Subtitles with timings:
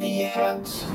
[0.00, 0.86] That's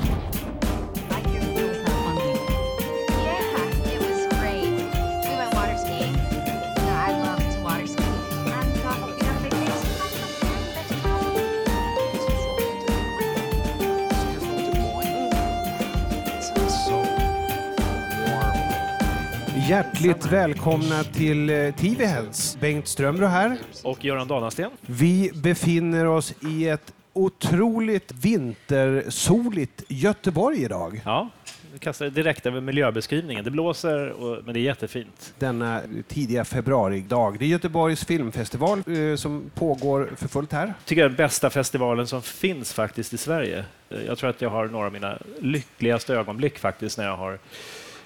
[19.70, 22.58] Hjärtligt välkomna till eh, TV Heads.
[22.60, 23.58] Bengt Strömro här.
[23.84, 24.72] Och Göran Danasten.
[24.82, 31.02] Vi befinner oss i ett otroligt vintersoligt Göteborg idag.
[31.06, 31.30] Ja,
[31.74, 33.44] vi kastar direkt över miljöbeskrivningen.
[33.44, 35.34] Det blåser, och, men det är jättefint.
[35.40, 37.40] Denna tidiga februaridag.
[37.40, 40.74] Det är Göteborgs filmfestival eh, som pågår för fullt här.
[40.86, 43.66] tycker jag är den bästa festivalen som finns faktiskt i Sverige.
[43.90, 47.40] Eh, Jag tror att jag har några av mina lyckligaste ögonblick faktiskt när jag har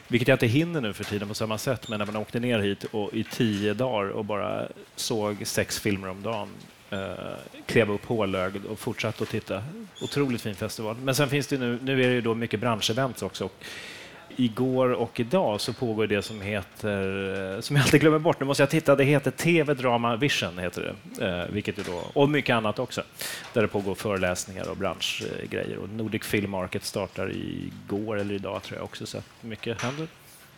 [0.07, 2.60] vilket jag inte hinner nu för tiden på samma sätt, men när man åkte ner
[2.60, 6.48] hit och i tio dagar och bara såg sex filmer om dagen,
[6.89, 7.09] eh,
[7.66, 9.63] klev upp hålögd och fortsatte att titta.
[10.02, 10.95] Otroligt fin festival.
[11.03, 13.45] Men sen finns det nu, nu är det ju då mycket branschevents också.
[13.45, 13.63] Och
[14.35, 18.46] igår och idag så pågår det som heter, eh, som jag alltid glömmer bort, nu
[18.46, 22.29] måste jag titta, det heter TV Drama Vision, heter det, eh, vilket är då, och
[22.29, 23.03] mycket annat också,
[23.53, 25.77] där det pågår föreläsningar och branschgrejer.
[25.77, 30.07] Och Nordic Film Market startar igår eller idag tror jag också, så mycket händer.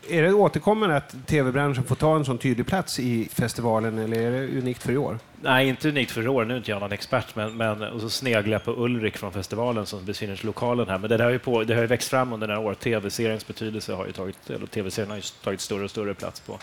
[0.09, 4.31] Är det återkommande att tv-branschen får ta en sån tydlig plats i festivalen eller är
[4.31, 5.19] det unikt för i år?
[5.41, 6.45] Nej, inte unikt för i år.
[6.45, 9.31] Nu är inte jag någon expert, men, men och så sneglar jag på Ulrik från
[9.31, 10.97] festivalen som befinner sig i lokalen här.
[10.97, 12.73] Men det, där har ju på, det har ju växt fram under några år.
[12.73, 16.59] Tv-seriens betydelse har ju tagit, eller tv-serien har ju tagit större och större plats på,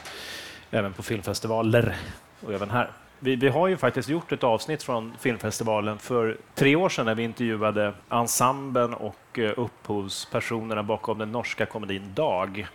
[0.71, 1.97] även på filmfestivaler
[2.41, 2.91] och även här.
[3.21, 7.15] Vi, vi har ju faktiskt gjort ett avsnitt från filmfestivalen för tre år sedan när
[7.15, 12.69] vi intervjuade ensemblen och eh, upphovspersonerna bakom den norska komedin Dag.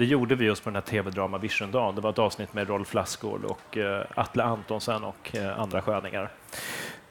[0.00, 1.94] Det gjorde vi just på den här tv-drama Vision-dagen.
[1.94, 6.30] Det var ett avsnitt med Rolf Lassgård och eh, Atle Antonsen och eh, andra sköningar.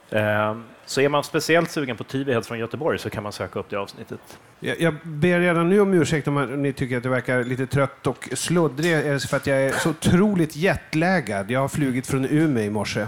[0.10, 3.70] Ehm, så är man speciellt sugen på TV-heads från Göteborg så kan man söka upp
[3.70, 4.40] det avsnittet.
[4.60, 8.08] Jag, jag ber redan nu om ursäkt om ni tycker att jag verkar lite trött
[8.08, 8.92] och sluddrig.
[8.92, 11.52] Är det för att jag är så otroligt jetlaggad.
[11.52, 13.08] Jag har flugit från Umeå i morse.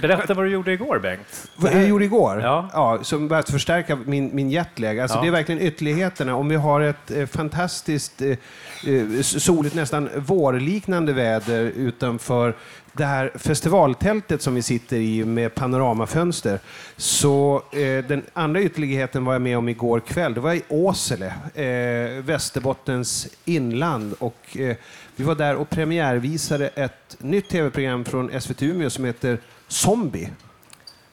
[0.00, 1.50] Berätta vad du gjorde igår, Bengt.
[1.56, 2.40] Vad jag gjorde igår?
[2.42, 2.70] Ja.
[2.72, 4.98] Ja, som bara att förstärka min, min jetlag.
[4.98, 5.22] Alltså, Ja.
[5.22, 6.36] Det är verkligen ytterligheterna.
[6.36, 12.54] Om vi har ett eh, fantastiskt eh, eh, soligt, nästan vårliknande väder utanför
[12.92, 16.58] det här festivaltältet som vi sitter i med panoramafönster.
[16.96, 20.34] Så eh, den andra ytterligheten var jag med om igår kväll.
[20.34, 24.14] Det var i Åsele, eh, Västerbottens inland.
[24.18, 24.76] Och, eh,
[25.16, 29.38] vi var där och premiärvisade ett nytt tv-program från SVT Umeå som heter
[29.74, 30.30] Zombie.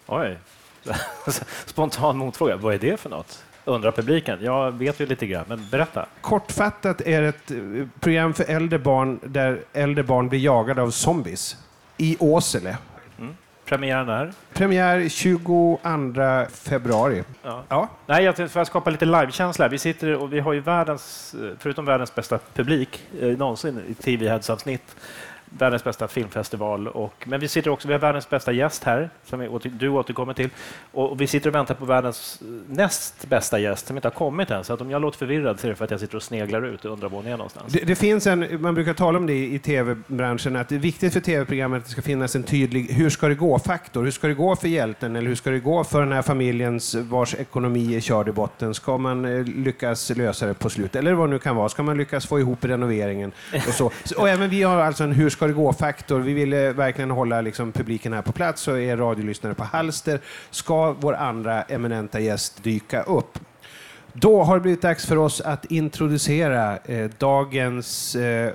[0.07, 0.38] Oj.
[1.66, 2.55] Spontan motfråga.
[2.55, 3.44] Vad är det för något?
[3.66, 4.39] Undrar publiken.
[4.41, 6.05] Jag vet ju lite grann, men berätta.
[6.22, 10.91] Kortfattat är det ett eh, program för äldre barn där äldre barn blir jagade av
[10.91, 11.57] zombies
[11.97, 12.77] i Åsele.
[13.72, 14.33] Premiären är?
[14.53, 15.79] Premiär 22
[16.51, 17.23] februari.
[17.43, 17.63] Ja.
[17.69, 17.89] Ja.
[18.05, 19.67] Nej, jag tänkte för att skapa lite livekänsla.
[19.67, 23.93] Vi sitter och vi har ju världens, eh, förutom världens bästa publik eh, någonsin i
[23.93, 24.95] TV Heads-avsnitt,
[25.57, 26.88] världens bästa filmfestival.
[26.88, 29.89] Och, men vi sitter också, vi har världens bästa gäst här, som vi åter, du
[29.89, 30.50] återkommer till.
[30.91, 34.63] Och vi sitter och väntar på världens näst bästa gäst som inte har kommit än.
[34.63, 36.66] Så att om jag låter förvirrad så är det för att jag sitter och sneglar
[36.66, 37.73] ut och undrar var hon är någonstans.
[37.73, 41.13] Det, det finns en, man brukar tala om det i tv-branschen, att det är viktigt
[41.13, 44.03] för tv-programmet att det ska finnas en tydlig hur ska det gå-faktor.
[44.03, 46.95] Hur ska det gå för hjälten eller hur ska det gå för den här familjens
[46.95, 48.73] vars ekonomi är körd i botten?
[48.73, 50.95] Ska man eh, lyckas lösa det på slutet?
[50.95, 51.69] Eller vad det nu kan vara.
[51.69, 53.31] Ska man lyckas få ihop renoveringen?
[53.67, 53.73] Och.
[53.73, 56.19] Så- och även vi har alltså en hur ska det gå-faktor.
[56.19, 60.19] Vi ville verkligen hålla liksom, publiken här på plats och är radiolyssnare på halster.
[60.50, 63.40] Ska vår andra eminenta gäst dyka upp?
[64.13, 68.53] Då har det blivit dags för oss att introducera eh, dagens eh,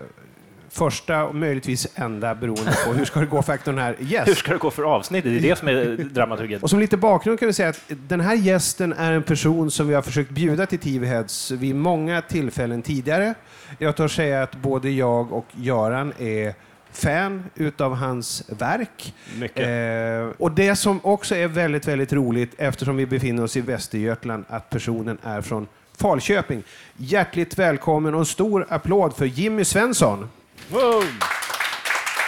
[0.70, 4.36] första och möjligtvis enda, beroende på hur ska det gå-faktorn här, Hur gäst.
[4.36, 5.32] ska det gå för avsnittet?
[5.32, 6.58] Det är det som är dramaturgin.
[6.62, 9.88] Och som lite bakgrund kan vi säga att den här gästen är en person som
[9.88, 13.34] vi har försökt bjuda till TV Heads vid många tillfällen tidigare.
[13.78, 16.54] Jag tar säga att både jag och Göran är
[16.96, 19.14] fan utav hans verk.
[19.38, 19.66] Mycket.
[19.66, 24.44] Eh, och det som också är väldigt, väldigt roligt, eftersom vi befinner oss i Västergötland,
[24.48, 25.66] att personen är från
[25.98, 26.62] Falköping.
[26.96, 30.28] Hjärtligt välkommen och en stor applåd för Jimmy Svensson.
[30.68, 31.04] Wow!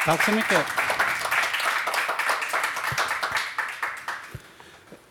[0.04, 0.66] Tack så mycket.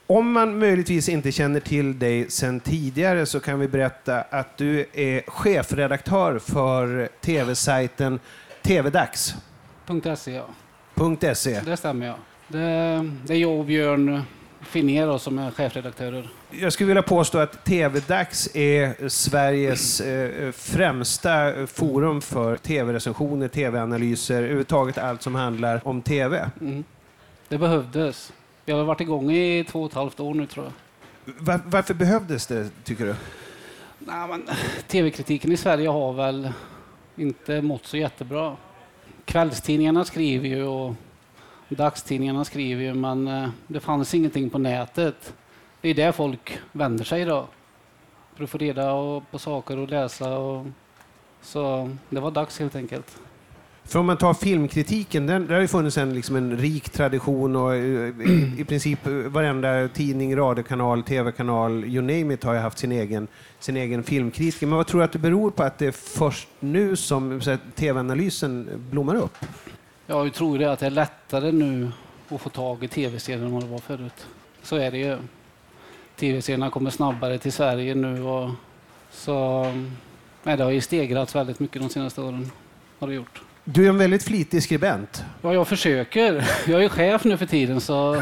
[0.07, 4.85] Om man möjligtvis inte känner till dig sedan tidigare så kan vi berätta att du
[4.93, 8.19] är chefredaktör för tv-sajten
[8.67, 9.46] tvdags.se.
[10.15, 10.47] .se, ja.
[11.21, 11.61] E.
[11.65, 12.15] Det stämmer, ja.
[12.47, 12.57] Det,
[13.25, 14.23] det är jag och Björn
[14.61, 16.29] Finnér som är chefredaktörer.
[16.51, 24.97] Jag skulle vilja påstå att TV-dags är Sveriges eh, främsta forum för tv-recensioner, tv-analyser, överhuvudtaget
[24.97, 26.49] allt som handlar om tv.
[26.61, 26.83] Mm.
[27.47, 28.33] Det behövdes.
[28.65, 30.73] Vi har varit igång i två och ett halvt år nu tror jag.
[31.39, 33.15] Var, varför behövdes det, tycker du?
[33.99, 34.43] Nej, men,
[34.87, 36.51] TV-kritiken i Sverige har väl
[37.15, 38.55] inte mått så jättebra.
[39.27, 40.95] Kvällstidningarna skriver ju och
[41.69, 45.33] dagstidningarna skriver ju, men eh, det fanns ingenting på nätet.
[45.81, 47.45] Det är där folk vänder sig idag.
[48.35, 48.91] För att få reda
[49.31, 50.37] på saker och läsa.
[50.37, 50.65] Och,
[51.41, 53.19] så det var dags helt enkelt.
[53.87, 57.55] För om man tar filmkritiken, den, där har ju funnits en, liksom en rik tradition
[57.55, 62.59] och eh, i, i princip eh, varenda tidning, radiokanal, tv-kanal, you name it, har ju
[62.59, 63.27] haft sin egen,
[63.59, 64.67] sin egen filmkritiker.
[64.67, 67.41] Men vad tror du att det beror på att det är först nu som
[67.75, 69.37] tv-analysen blommar upp?
[70.07, 71.91] Jag tror det att det är lättare nu
[72.29, 74.27] att få tag i tv-serier än vad det var förut.
[74.61, 75.17] Så är det ju.
[76.15, 78.49] Tv-serierna kommer snabbare till Sverige nu och
[79.11, 79.63] så
[80.43, 82.51] nej, det har ju stegrats väldigt mycket de senaste åren.
[82.99, 83.41] Har det gjort.
[83.69, 85.23] Du är en väldigt flitig skribent.
[85.41, 86.45] Ja, jag försöker.
[86.67, 88.13] Jag är chef nu för tiden så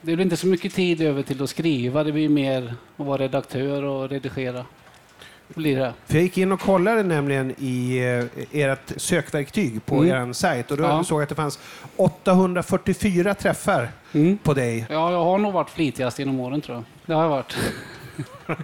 [0.00, 2.04] det blir inte så mycket tid över till att skriva.
[2.04, 4.64] Det blir mer att vara redaktör och redigera.
[5.54, 5.92] Blir det.
[6.06, 7.98] För jag gick in och kollade nämligen i
[8.52, 10.28] eh, ert sökverktyg på Mm.
[10.28, 11.04] er sajt och då Ja.
[11.04, 11.58] såg jag att det fanns
[11.96, 14.38] 844 träffar Mm.
[14.38, 14.86] på dig.
[14.90, 16.84] Ja, jag har nog varit flitigast genom åren tror jag.
[17.06, 17.56] Det har jag varit.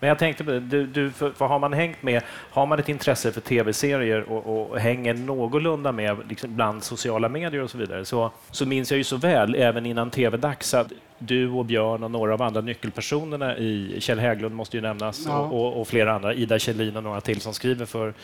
[0.00, 2.78] Men jag tänkte på det, du, du, för, för har man hängt med, har man
[2.78, 7.78] ett intresse för tv-serier och, och hänger någorlunda med liksom bland sociala medier och så
[7.78, 12.04] vidare, så, så minns jag ju så väl, även innan tv-dags, att du och Björn
[12.04, 15.38] och några av andra nyckelpersonerna i Kjell Hägglund måste ju nämnas Ja.
[15.38, 18.14] och, och, och flera andra, Ida Kjellin och några till som skriver för,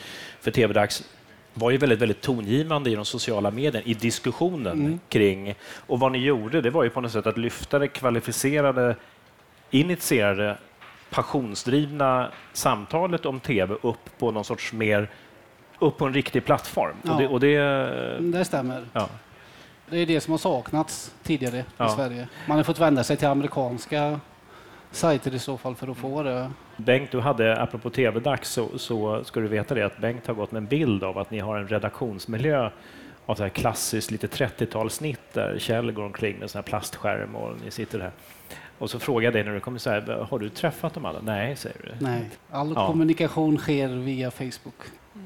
[0.40, 1.04] för tv-dags
[1.54, 5.00] var ju väldigt, väldigt tongivande i de sociala medierna, i diskussionen Mm.
[5.08, 5.54] kring...
[5.86, 8.96] Och vad ni gjorde, det var ju på något sätt att lyfta det kvalificerade,
[9.80, 10.56] initierade,
[11.10, 15.08] passionsdrivna samtalet om tv upp på någon sorts mer...
[15.78, 16.96] upp på en riktig plattform.
[17.02, 17.12] Ja.
[17.12, 17.58] Och det, och det,
[18.20, 18.84] Det stämmer.
[18.92, 19.08] ja.
[19.90, 21.86] Det är det som har saknats tidigare Ja.
[21.86, 22.28] i Sverige.
[22.48, 24.20] Man har fått vända sig till amerikanska
[24.90, 26.50] sajter i så fall för att få det.
[26.76, 30.52] Bengt, du hade, apropå tv-dags, så, så ska du veta det att Bengt har gått
[30.52, 32.70] med en bild av att ni har en redaktionsmiljö
[33.26, 37.56] av så här klassiskt lite 30-talssnitt där Kjell går omkring med sån här plastskärm och
[37.64, 38.10] ni sitter här.
[38.78, 41.20] Och så frågar jag dig när du kommer så här, har du träffat dem alla?
[41.20, 42.04] Nej, säger du.
[42.04, 42.86] Nej, all Ja.
[42.86, 44.74] kommunikation sker via Facebook.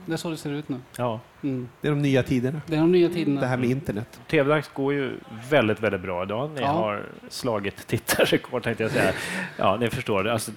[0.06, 0.76] Det är så det ser ut nu.
[0.96, 1.20] Ja.
[1.42, 1.69] Mm.
[1.81, 2.60] Det är de nya tiderna.
[2.66, 3.40] Det är de nya tiderna.
[3.40, 4.20] Det här med internet.
[4.31, 5.12] TV-dags går ju
[5.50, 6.50] väldigt, väldigt bra idag.
[6.54, 6.66] Ni Ja.
[6.66, 9.12] har slagit tittarrekord, tänkte jag säga.
[9.56, 10.25] Ja, ni förstår.
[10.25, 10.32] det.
[10.32, 10.52] Alltså,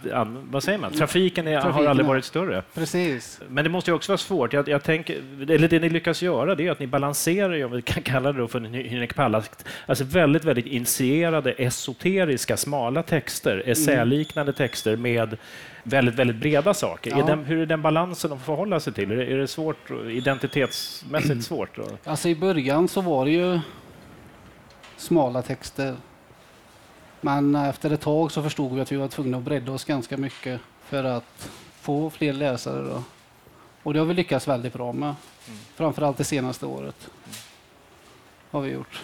[0.51, 0.91] vad säger man?
[0.91, 2.09] Trafiken, är, har Trafiken, aldrig ja.
[2.09, 2.63] varit större.
[2.73, 3.41] Precis.
[3.47, 4.53] Men det måste ju också vara svårt.
[4.53, 5.15] Jag, jag tänker,
[5.51, 8.39] eller det ni lyckas göra det är att ni balanserar, om vi kan kalla det
[8.39, 9.19] då för en Hynek
[9.85, 15.37] alltså väldigt, väldigt initierade, esoteriska, smala texter, essäliknande texter med
[15.83, 17.11] väldigt, väldigt breda saker.
[17.11, 17.23] Ja.
[17.23, 19.11] Är den, hur är den balansen att förhålla sig till?
[19.11, 21.75] Är det, är det svårt, identitetsmässigt svårt?
[21.75, 21.83] Då?
[22.03, 23.59] Alltså i början så var det ju
[24.97, 25.95] smala texter.
[27.21, 30.17] Men efter ett tag så förstod vi att vi var tvungna att bredda oss ganska
[30.17, 31.49] mycket för att
[31.81, 32.83] få fler läsare.
[32.83, 33.03] Då.
[33.83, 35.15] Och det har vi lyckats väldigt bra med.
[35.75, 37.09] Framförallt det senaste året.
[38.51, 39.03] Har vi gjort.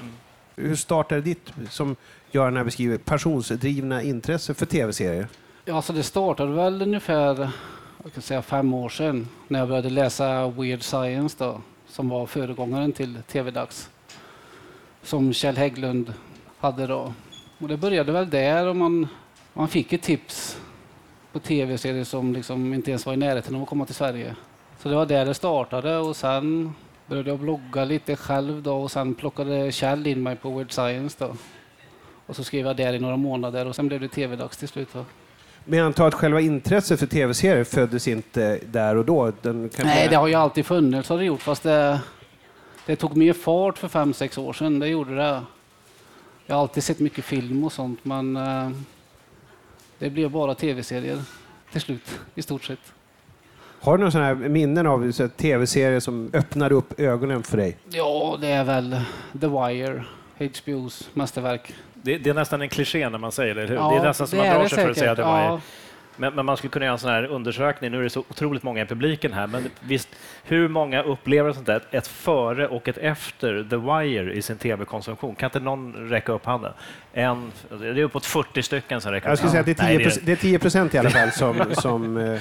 [0.56, 1.96] Hur startade ditt, som
[2.32, 5.28] Göran här beskriver, passionsdrivna intresse för tv-serier?
[5.70, 7.50] Ja, alltså det startade väl ungefär
[8.04, 12.26] jag kan säga fem år sedan när jag började läsa Weird Science då, som var
[12.26, 13.90] föregångaren till TV-dags.
[15.04, 16.14] Som Kjell Hägglund
[16.60, 17.14] hade då.
[17.60, 19.08] Och det började väl där och man,
[19.54, 20.62] man fick ett tips
[21.32, 24.36] på tv-serier som liksom inte ens var i närheten av att komma till Sverige.
[24.78, 26.74] Så det var där det startade och sen
[27.08, 31.26] började jag blogga lite själv då och sen plockade Kjell in mig på Weird Science
[31.26, 31.36] då.
[32.26, 34.90] Och så skrev jag där i några månader och sen blev det TV-dags till slut.
[34.94, 35.06] Då.
[35.70, 39.32] Men jag antar att själva intresset för tv-serier föddes inte där och då?
[39.44, 42.00] Nej, det har ju alltid funnits har det gjort, fast det,
[42.86, 44.80] det tog mer fart för fem, sex år sedan.
[44.80, 45.42] Det gjorde det.
[46.46, 48.70] Jag har alltid sett mycket film och sånt, men eh,
[50.00, 51.22] det blev bara tv-serier
[51.72, 52.94] till slut, i stort sett.
[53.82, 57.78] Har du några sådana här minnen av tv-serier som öppnade upp ögonen för dig?
[57.90, 59.02] Ja, det är väl
[59.42, 60.04] The Wire,
[60.38, 61.74] HBOs mästerverk.
[62.02, 63.62] Det, det är nästan en kliché när man säger det?
[63.74, 65.24] Ja, det är nästan som man är drar det sig för att säga att det
[65.24, 65.34] säkert.
[65.34, 65.62] var Ja,
[66.18, 67.92] Men, men man skulle kunna göra en sån här undersökning.
[67.92, 70.10] Nu är det så otroligt många i publiken här, men visst,
[70.44, 75.36] hur många upplever sånt där, ett före och ett efter The Wire i sin tv-konsumtion?
[75.36, 76.72] Kan inte någon räcka upp handen?
[77.14, 79.98] En, det är uppåt 40 stycken som räcker Jag skulle säga att det är 10,
[79.98, 82.40] Nej, procent, det är 10 procent i alla fall som, som eh,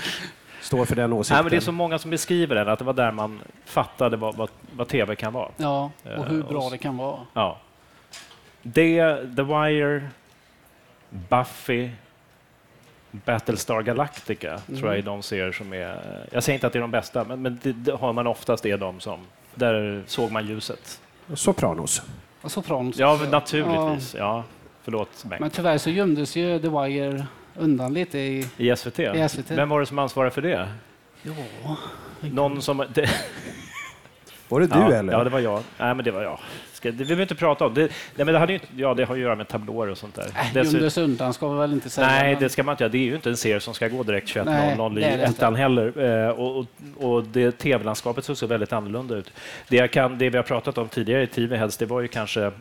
[0.61, 1.35] står för den åsikten.
[1.37, 4.17] Nej, men det är så många som beskriver den, att det var där man fattade
[4.17, 5.49] vad, vad, vad tv kan vara.
[5.57, 7.19] ja, och hur Eh, bra och- det kan vara.
[7.35, 7.59] Ja.
[8.63, 10.09] Det, The Wire,
[11.11, 11.91] Buffy,
[13.11, 14.81] Battlestar Galactica Mm.
[14.81, 16.01] tror jag är de serier som är...
[16.33, 18.67] Jag säger inte att det är de bästa, men, men det, det har man oftast
[18.67, 19.21] är de som...
[19.55, 21.01] Där såg man ljuset.
[21.35, 22.03] Sopranos.
[22.41, 22.99] Och Sopranos.
[22.99, 24.15] Ja, naturligtvis.
[24.15, 24.45] Ja.
[24.83, 25.41] Förlåt mig.
[25.41, 28.49] Men tyvärr så gömdes ju The Wire undan lite i...
[28.57, 28.99] I SVT?
[28.99, 29.51] I SVT.
[29.51, 30.69] Vem var det som ansvarade för det?
[31.23, 31.33] Ja,
[32.21, 32.85] Någon som...
[32.95, 33.11] Det,
[34.49, 35.13] Var det du ja, eller?
[35.13, 35.63] Ja, det var jag.
[35.79, 36.39] Nej, men det var jag.
[36.79, 37.75] Ska, det vill vi inte prata om.
[37.75, 37.91] Det, nej,
[38.25, 40.31] men det, hade ju, ja, det har att göra med tablåer och sånt där.
[40.99, 42.07] äh, undan ska vi väl inte säga.
[42.07, 42.93] Nej, men- det ska man inte göra.
[42.93, 46.03] Det är ju inte en serie som ska gå direkt 21.00 Nej, i ettan heller.
[46.27, 46.67] Eh, och, och,
[46.97, 49.33] och det tv-landskapet såg så väldigt annorlunda ut.
[49.69, 52.53] Det, kan, det vi har pratat om tidigare i TV Heads, det var ju kanske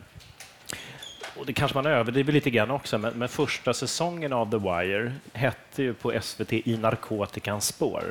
[1.39, 5.13] och det kanske man överdriver lite grann också, men, men första säsongen av The Wire
[5.33, 8.03] hette ju på SVT I narkotikans spår,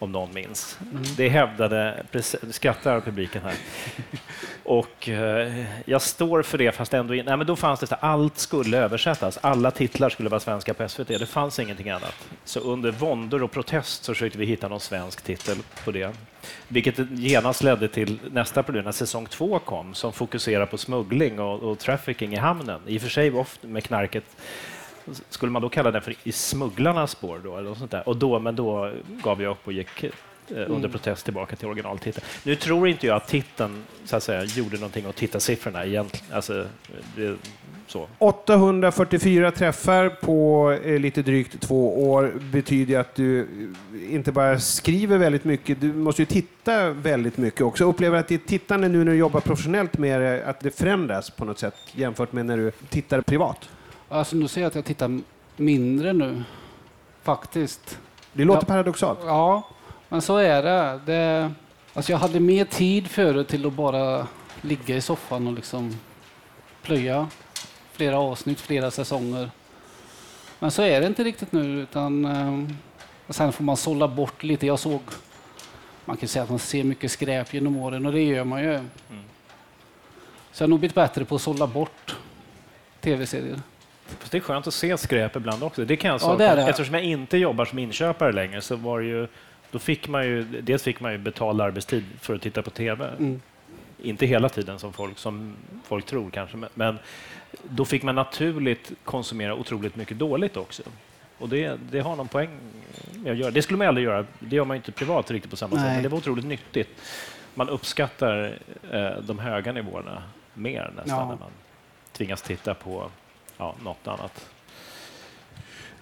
[0.00, 0.78] om någon minns.
[1.16, 2.04] Det hävdade,
[2.50, 3.54] skrattar publiken här.
[4.62, 7.14] Och eh, jag står för det, fast ändå...
[7.14, 9.38] in- Nej, men då fanns det så allt skulle översättas.
[9.42, 11.08] Alla titlar skulle vara svenska på SVT.
[11.08, 12.14] Det fanns ingenting annat.
[12.44, 16.12] Så under våndor och protest så försökte vi hitta någon svensk titel på det.
[16.68, 21.62] Vilket genast ledde till nästa problem när säsong två kom, som fokuserar på smuggling och,
[21.62, 22.80] och trafficking i hamnen.
[22.86, 24.24] I och för sig ofta med knarket.
[25.28, 27.40] Skulle man då kalla den för i smugglarnas spår?
[27.44, 28.08] Då, eller något sånt där?
[28.08, 28.92] Och då, men då
[29.22, 30.10] gav jag upp och gick eh,
[30.48, 32.26] under protest tillbaka till originaltiteln.
[32.42, 36.34] Nu tror inte jag att titeln så att säga, gjorde någonting åt tittarsiffrorna egentligen.
[36.34, 36.66] Alltså,
[37.16, 37.36] det,
[37.90, 38.08] så.
[38.18, 45.18] 844 träffar på eh, lite drygt två år betyder att du eh, inte bara skriver
[45.18, 47.84] väldigt mycket, du måste ju titta väldigt mycket också.
[47.84, 51.44] Upplever att ditt tittande nu när du jobbar professionellt med det, att det förändras på
[51.44, 53.68] något sätt jämfört med när du tittar privat?
[54.12, 55.20] Alltså nu ser jag att jag tittar
[55.56, 56.42] mindre nu,
[57.22, 57.98] faktiskt.
[58.32, 58.66] Det låter Ja.
[58.66, 59.18] paradoxalt.
[59.24, 59.68] Ja,
[60.08, 61.00] men så är det.
[61.06, 61.52] det
[61.94, 64.26] alltså jag hade mer tid förut till att bara
[64.60, 65.96] ligga i soffan och liksom
[66.82, 67.28] plöja
[67.92, 69.50] flera avsnitt, flera säsonger.
[70.58, 72.68] Men så är det inte riktigt nu, utan eh,
[73.28, 74.66] sen får man sålla bort lite.
[74.66, 75.00] Jag såg,
[76.04, 78.80] man kan säga att man ser mycket skräp genom åren och det gör man ju.
[80.52, 82.16] Så jag har nog blivit bättre på att sålla bort
[83.00, 83.60] tv-serier.
[84.18, 85.84] Fast det är skönt att se skräp ibland också.
[85.84, 86.62] Det kan jag Ja, det är det.
[86.68, 89.26] Eftersom jag inte jobbar som inköpare längre så var ju,
[89.70, 93.08] då fick man ju, dels fick man ju betald arbetstid för att titta på TV.
[93.18, 93.40] Mm.
[94.02, 96.98] Inte hela tiden som folk, som folk tror kanske, men-
[97.64, 100.82] då fick man naturligt konsumera otroligt mycket dåligt också.
[101.38, 102.48] Och det, det har någon poäng
[103.14, 103.50] med att göra.
[103.50, 104.26] Det skulle man aldrig göra.
[104.38, 105.94] Det gör man inte privat riktigt på samma sätt, Nej.
[105.94, 106.88] men det var otroligt nyttigt.
[107.54, 108.58] Man uppskattar
[108.92, 110.22] eh, de höga nivåerna
[110.54, 111.24] mer nästan Ja.
[111.28, 111.50] när man
[112.12, 113.10] tvingas titta på
[113.60, 114.46] ja, något annat.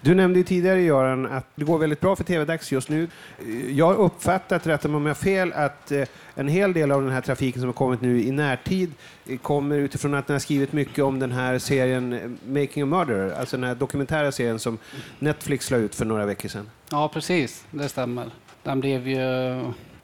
[0.01, 3.07] Du nämnde ju tidigare, Göran, att det går väldigt bra för TV-dags just nu.
[3.69, 7.01] Jag har uppfattat, rätta mig om jag har fel, att eh, en hel del av
[7.01, 8.93] den här trafiken som har kommit nu i närtid
[9.27, 12.85] eh, kommer utifrån att ni har skrivit mycket om den här serien eh, Making a
[12.85, 14.77] Murderer, alltså den här dokumentära serien som
[15.19, 16.69] Netflix la ut för några veckor sedan.
[16.91, 17.65] Ja, precis.
[17.71, 18.25] Det stämmer.
[18.63, 19.19] Den blev ju...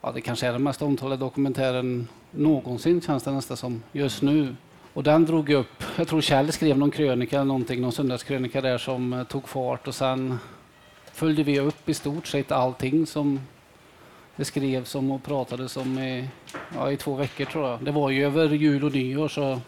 [0.02, 4.56] Ja, det kanske är den mest omtalade dokumentären någonsin, känns det nästan som, just nu.
[4.96, 5.84] Och den drog upp...
[5.98, 9.88] Jag tror Kjell skrev någon krönika, eller någonting, någon söndagskrönika där som eh, tog fart
[9.88, 10.40] och sen
[11.14, 13.40] följde vi upp i stort sett allting som
[14.36, 16.30] det skrevs om och pratades om i,
[16.76, 17.84] ja, i två veckor tror jag.
[17.84, 19.62] Det var ju över jul och nyår så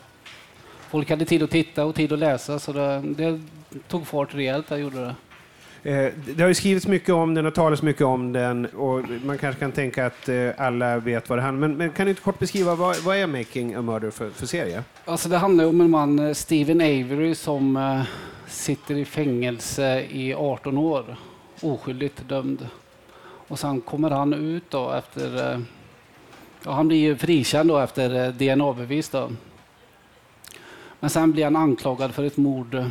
[0.89, 3.41] folk hade tid att titta och tid att läsa så det, det
[3.88, 5.15] tog fart rejält, det gjorde det.
[5.84, 9.38] Eh, det har ju skrivits mycket om den och talats mycket om den och man
[9.38, 11.72] kanske kan tänka att eh, alla vet vad det handlar om.
[11.72, 14.46] Men, men kan du inte kort beskriva vad, vad är Making a Murder för, för
[14.46, 14.84] serie?
[15.05, 18.03] Alltså det handlar om en man, eh, Steven Avery, som
[18.48, 21.15] sitter i fängelse i 18 år,
[21.62, 22.67] oskyldigt dömd.
[23.48, 25.62] Och sen kommer han ut då efter,
[26.63, 29.29] ja, han blir ju frikänd då efter DNA-bevis då.
[31.00, 32.86] Men sen blir han anklagad för ett mord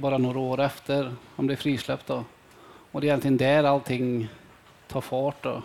[0.00, 2.24] bara några år efter han blev frisläppt då.
[2.92, 4.28] Och det är egentligen där allting
[4.88, 5.62] tar fart då.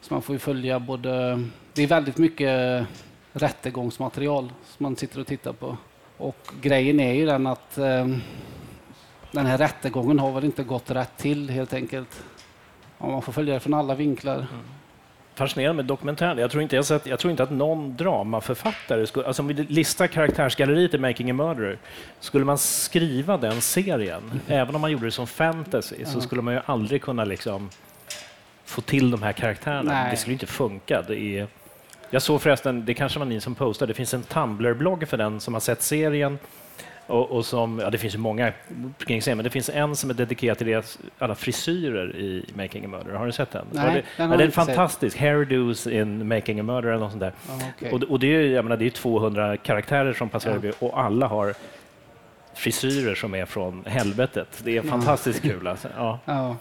[0.00, 2.86] Så man får ju följa både, det är väldigt mycket
[3.32, 5.76] rättegångsmaterial som man sitter och tittar på.
[6.16, 8.06] Och grejen är ju den att eh,
[9.32, 12.24] den här rättegången har väl inte gått rätt till helt enkelt.
[12.98, 14.36] Ja, man får följa det från alla vinklar.
[14.36, 14.64] Mm.
[15.38, 16.38] Fascinerande med dokumentären.
[16.38, 20.06] Jag tror inte, jag, jag tror inte att någon dramaförfattare, skulle, alltså om vi listar
[20.06, 21.78] karaktärsgalleriet i Making a Murderer,
[22.20, 26.20] skulle man skriva den serien, även om man gjorde det som fantasy, så Ja.
[26.20, 27.70] skulle man ju aldrig kunna liksom
[28.64, 29.92] få till de här karaktärerna.
[29.92, 30.10] Nej.
[30.10, 31.02] Det skulle inte funka.
[31.02, 31.46] Det är,
[32.10, 35.40] jag såg förresten, det kanske var ni som postade, det finns en Tumblr-blogg för den
[35.40, 36.38] som har sett serien.
[37.08, 38.52] Och, och som, ja, det finns ju många
[38.98, 42.84] kring serien, men det finns en som är dedikerad till deras alla frisyrer i Making
[42.84, 43.14] a Murderer.
[43.14, 43.66] Har du sett den?
[43.72, 44.66] Nej, Ja, det, den ja, har den är inte sett.
[44.66, 45.18] fantastisk.
[45.20, 47.32] Hairdos in Making a Murderer eller något sånt där.
[47.48, 47.92] Ja, okej.
[47.92, 50.72] Och, och det är ju menar, det är 200 karaktärer som passerar Ja.
[50.78, 51.54] och alla har
[52.54, 54.60] frisyrer som är från helvetet.
[54.64, 54.82] Det är Ja.
[54.82, 55.66] fantastiskt kul.
[55.66, 55.88] Alltså.
[55.96, 56.18] Ja.
[56.24, 56.56] Ja,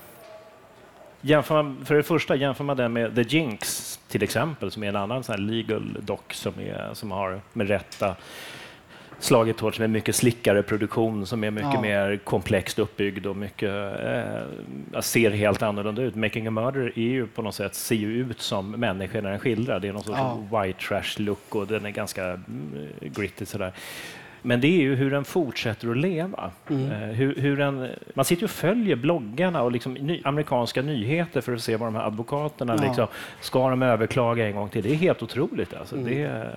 [1.22, 4.88] Jämför man, för det första, jämför man den med The Jinx till exempel, som är
[4.88, 8.16] en annan sån här legal doc som, är, som har med rätta
[9.20, 11.82] slagit hårt med mycket slickare produktion som är mycket Ja.
[11.82, 13.70] mer komplext uppbyggd och mycket,
[14.94, 16.16] eh, ser helt annorlunda ut.
[16.16, 19.40] Making a Murder är ju på något sätt, ser ju ut som människor när den
[19.40, 19.80] skildrar.
[19.80, 20.20] Det är någon sorts
[20.52, 20.64] Ja.
[20.64, 23.72] white trash look och den är ganska mm, gritty sådär.
[24.48, 26.52] Men det är ju hur den fortsätter att leva.
[26.70, 26.92] Mm.
[26.92, 31.54] Eh, hur, hur den, man sitter och följer bloggarna och liksom ny, amerikanska nyheter för
[31.54, 32.84] att se vad de här advokaterna Ja.
[32.88, 33.08] liksom,
[33.42, 34.84] ska de överklaga en gång till.
[34.84, 35.74] Det är helt otroligt.
[35.74, 35.96] Alltså.
[35.96, 36.08] Mm.
[36.10, 36.52] Det,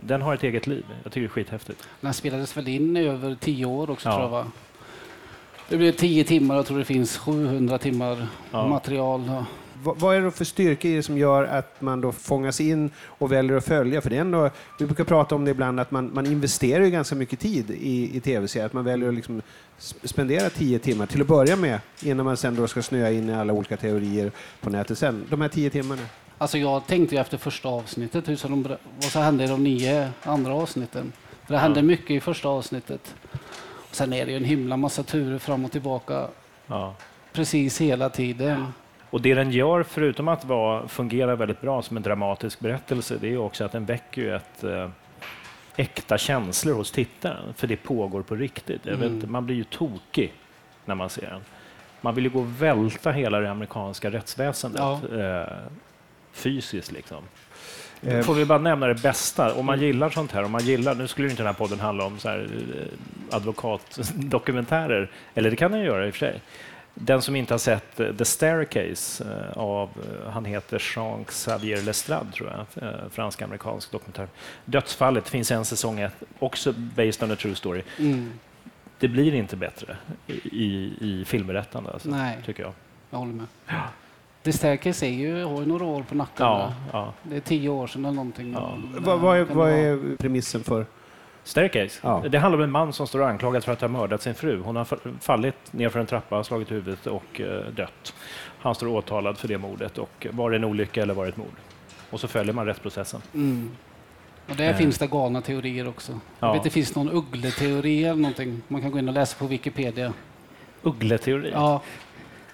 [0.00, 0.84] den har ett eget liv.
[1.02, 1.88] Jag tycker det är skithäftigt.
[2.00, 4.12] Den spelades väl in i över tio år också Ja.
[4.14, 4.46] tror jag va?
[5.68, 8.66] Det blir tio timmar jag tror det finns 700 timmar Ja.
[8.66, 9.44] material.
[9.84, 9.94] Ja.
[9.98, 13.32] Vad, är det för styrka i det som gör att man då fångas in och
[13.32, 14.00] väljer att följa?
[14.00, 16.90] För det är ändå, vi brukar prata om det ibland, att man, man investerar ju
[16.90, 18.66] ganska mycket tid i, i tv-serier.
[18.66, 19.42] Att man väljer att liksom
[19.80, 23.28] sp- spendera tio timmar till att börja med innan man sen då ska snöa in
[23.28, 25.24] i alla olika teorier på nätet sen.
[25.30, 26.02] De här tio timmarna.
[26.38, 29.64] Alltså jag tänkte ju efter första avsnittet hur ska de, vad som hände i de
[29.64, 31.12] nio andra avsnitten.
[31.46, 31.84] För det hände Ja.
[31.84, 33.14] mycket i första avsnittet.
[33.62, 36.26] Och sen är det ju en himla massa turer fram och tillbaka
[36.66, 36.94] Ja.
[37.32, 38.66] precis hela tiden.
[39.10, 43.32] Och det den gör, förutom att vara, fungera väldigt bra som en dramatisk berättelse, det
[43.32, 44.90] är också att den väcker ett eh,
[45.76, 48.86] äkta känslor hos tittaren, för det pågår på riktigt.
[48.86, 49.14] Vet, Mm.
[49.14, 50.32] inte, man blir ju tokig
[50.84, 51.40] när man ser den.
[52.00, 55.00] Man vill ju gå och välta hela det amerikanska rättsväsendet Ja.
[55.18, 55.46] eh,
[56.32, 56.92] fysiskt.
[56.92, 57.24] Liksom.
[58.02, 59.54] Eh, Får vi bara nämna det bästa.
[59.54, 62.04] Om man gillar sånt här, om man gillar, nu skulle inte den här podden handla
[62.04, 62.48] om så här,
[62.78, 66.40] eh, advokatdokumentärer, eller det kan den göra i och för sig.
[67.00, 72.32] Den som inte har sett eh, The Staircase eh, av, eh, han heter Jean-Xavier Lestrade,
[72.32, 74.28] tror jag, fransk-amerikansk dokumentär.
[74.64, 77.82] Dödsfallet, finns en säsong ett, också based on a true story.
[77.98, 78.32] Mm.
[78.98, 79.96] Det blir inte bättre
[80.44, 82.72] i, i, filmberättande, alltså, Nej, tycker jag.
[83.10, 83.46] jag håller med.
[84.42, 86.46] The Staircase är ju, har ju några år på nacken.
[86.46, 87.12] Ja, ja.
[87.22, 88.52] Det är tio år sedan eller någonting.
[88.52, 88.78] Ja.
[88.98, 90.86] Vad, vad, är, vad är premissen för?
[91.48, 92.00] Staircase.
[92.02, 92.24] Ja.
[92.30, 94.60] Det handlar om en man som står anklagad för att ha mördat sin fru.
[94.60, 98.14] Hon har fa- fallit ner för en trappa, slagit huvudet och eh, dött.
[98.58, 99.98] Han står åtalad för det mordet.
[99.98, 101.54] Och var det en olycka eller var det ett mord?
[102.10, 103.20] Och så följer man rättsprocessen.
[103.34, 103.70] Mm.
[104.50, 104.76] Och där Eh.
[104.76, 106.12] finns det galna teorier också.
[106.40, 106.52] Jag Ja.
[106.52, 108.62] vet det finns någon uggleteori eller någonting.
[108.68, 110.12] Man kan gå in och läsa på Wikipedia.
[110.82, 111.50] Uggleteori.
[111.52, 111.82] Ja,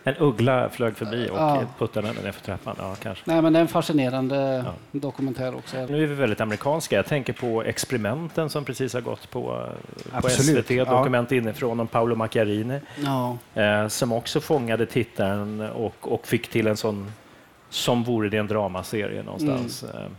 [0.06, 1.62] En uggla flög förbi och Ja.
[1.78, 2.76] puttade henne ner för trappan.
[2.78, 3.22] Ja, kanske.
[3.26, 4.72] nej, men det är en fascinerande Ja.
[4.92, 5.76] dokumentär också.
[5.86, 6.96] Nu är vi väldigt amerikanska.
[6.96, 9.66] Jag tänker på experimenten som precis har gått på,
[10.22, 10.28] på.
[10.28, 10.84] SVT, Ja.
[10.84, 12.80] Dokument inifrån om Paolo Macchiarini.
[13.04, 17.12] Ja, eh, som också fångade tittaren och, och fick till en sån,
[17.70, 19.96] som vore det en dramaserie någonstans, Mm.
[20.04, 20.10] eh,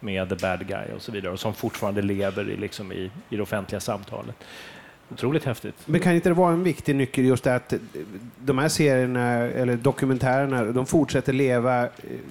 [0.00, 3.36] med The Bad Guy och så vidare, och som fortfarande lever i, liksom i, i
[3.36, 4.36] det offentliga samtalet.
[5.12, 5.74] Otroligt häftigt.
[5.86, 7.74] Men kan inte det vara en viktig nyckel just det att
[8.44, 11.88] de här serierna, eller dokumentärerna, de fortsätter leva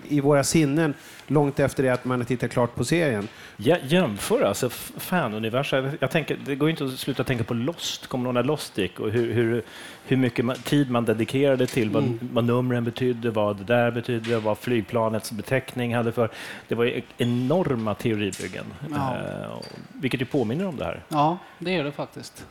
[0.07, 0.93] i våra sinnen
[1.27, 3.27] långt efter det att man har tittat klart på serien?
[3.57, 5.89] Ja, jämför alltså fanuniversum.
[5.99, 8.07] Jag tänker, det går inte att sluta tänka på Lost.
[8.07, 8.99] Kommer ihåg när Lost gick?
[8.99, 9.63] Och hur, hur,
[10.05, 12.19] hur mycket tid man dedikerade till vad, Mm.
[12.33, 16.29] vad numren betydde, vad det där betydde, vad flygplanets beteckning hade för...
[16.67, 19.15] Det var ju enorma teoribyggen, Ja.
[19.15, 19.57] eh,
[19.93, 21.03] vilket ju påminner om det här.
[21.09, 22.45] ja, det är det faktiskt.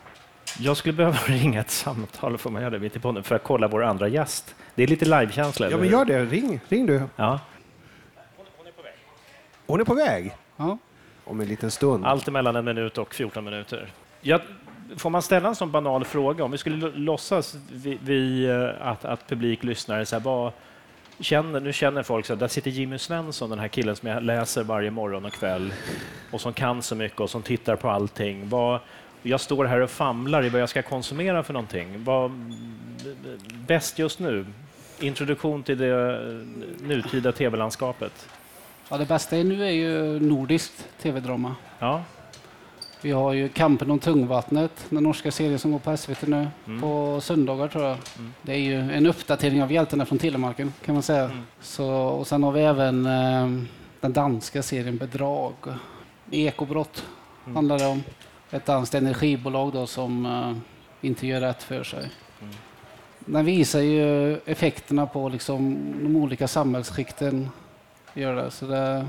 [0.58, 3.42] Jag skulle behöva ringa ett samtal, får man göra det mitt i podden, för att
[3.44, 4.54] kolla vår andra gäst.
[4.74, 5.70] Det är lite livekänsla.
[5.70, 6.24] Ja, men gör det.
[6.24, 7.02] Ring, ring du.
[7.16, 7.40] Ja.
[9.66, 10.36] Hon är på väg.
[10.56, 10.78] Ja.
[11.24, 12.06] Om en liten stund.
[12.06, 13.92] Allt emellan en minut och 14 minuter.
[14.20, 14.40] Jag,
[14.96, 16.44] får man ställa en sån banal fråga?
[16.44, 20.52] Om vi skulle låtsas vi, vi, eh, att, att publik lyssnar, så här, vad
[21.20, 24.22] känner, nu känner folk så här, där sitter Jimmy Svensson, den här killen som jag
[24.22, 25.72] läser varje morgon och kväll
[26.32, 28.48] och som kan så mycket och som tittar på allting.
[28.48, 28.80] Vad,
[29.22, 32.04] jag står här och famlar i vad jag ska konsumera för någonting.
[32.04, 32.30] Vad
[33.66, 34.46] bäst just nu?
[35.00, 38.28] Introduktion till det eh, nutida tv-landskapet.
[38.88, 41.54] Ja, det bästa är nu är ju nordiskt tv-drama.
[41.78, 42.02] Ja,
[43.02, 46.80] Vi har ju Kampen om tungvattnet, den norska serien som går på SVT nu, Mm.
[46.80, 47.96] på söndagar tror jag.
[48.18, 48.34] Mm.
[48.42, 51.24] Det är ju en uppdatering av Hjältarna från Telemarken kan man säga.
[51.24, 51.42] Mm.
[51.60, 53.62] Så, och sen har vi även eh,
[54.00, 55.52] den danska serien Bedrag.
[56.30, 57.04] Ekobrott
[57.44, 57.56] Mm.
[57.56, 58.02] handlar det om.
[58.50, 60.52] Ett danskt energibolag då som eh,
[61.08, 62.10] inte gör rätt för sig.
[62.42, 62.54] Mm.
[63.20, 67.48] Den visar ju effekterna på liksom, de olika samhällsskikten.
[68.16, 68.50] Gör det.
[68.50, 69.06] Så det,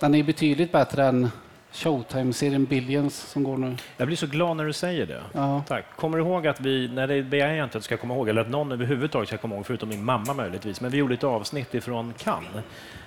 [0.00, 1.30] den är betydligt bättre än
[1.72, 3.76] Showtime-serien Billions som går nu.
[3.96, 5.20] jag blir så glad när du säger det.
[5.32, 5.62] Ja.
[5.68, 5.84] Tack.
[5.96, 8.28] Kommer du ihåg att vi, när det begär jag inte att du ska komma ihåg,
[8.28, 11.24] eller att någon överhuvudtaget ska komma ihåg, förutom min mamma möjligtvis, men vi gjorde ett
[11.24, 12.64] avsnitt ifrån Cannes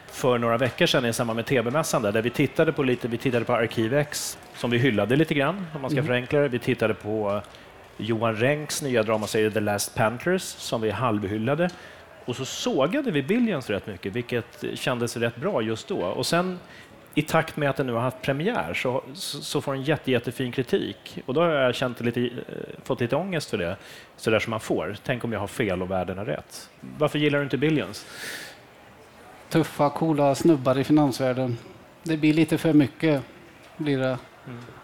[0.08, 3.18] för några veckor sedan i samband med TV-mässan där, där vi tittade på lite, vi
[3.18, 6.08] tittade på Arkivex som vi hyllade lite grann, om man ska Mm.
[6.08, 6.48] förenkla det.
[6.48, 7.42] Vi tittade på
[7.98, 11.70] Johan Renks nya dramaserie The Last Panthers som vi halvhyllade.
[12.28, 15.98] Och så sågade vi Billions rätt mycket, vilket kändes rätt bra just då.
[15.98, 16.60] Och sen
[17.16, 20.52] i takt med att den nu har haft premiär så, så, får den jätte, jättefin
[20.52, 21.20] kritik.
[21.26, 22.30] Och då har jag känt lite, eh,
[22.84, 23.78] fått lite ångest för det,
[24.18, 24.96] så där som man får.
[25.04, 26.70] Tänk om jag har fel och världen har rätt.
[26.98, 28.06] Varför gillar du inte Billions?
[29.50, 31.58] Tuffa, coola snubbar i finansvärlden.
[32.04, 33.22] Det blir lite för mycket.
[33.78, 34.18] Blir det.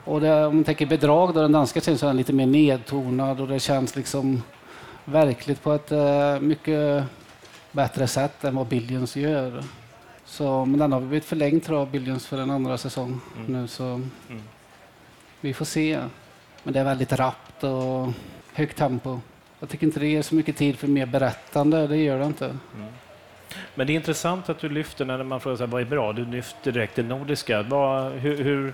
[0.03, 3.59] Och det, om man tänker bedrag, då den danska den lite mer nedtonad och det
[3.59, 4.43] känns liksom
[5.05, 7.03] verkligt på ett eh, mycket
[7.73, 9.63] bättre sätt än vad Billions gör.
[10.25, 13.61] Så, men den har blivit förlängd tror jag, Billions för en andra säsong Mm.
[13.61, 14.01] nu så
[15.41, 15.99] vi får se.
[16.63, 18.13] Men det är väldigt rappt och
[18.53, 19.19] högt tempo.
[19.59, 22.57] Jag tycker inte det ger så mycket tid för mer berättande, det gör det inte.
[23.75, 26.13] Men det är intressant att du lyfter när man frågar så här, vad är bra.
[26.13, 27.61] Du lyfter direkt det nordiska.
[27.61, 28.73] Vad, hur, hur,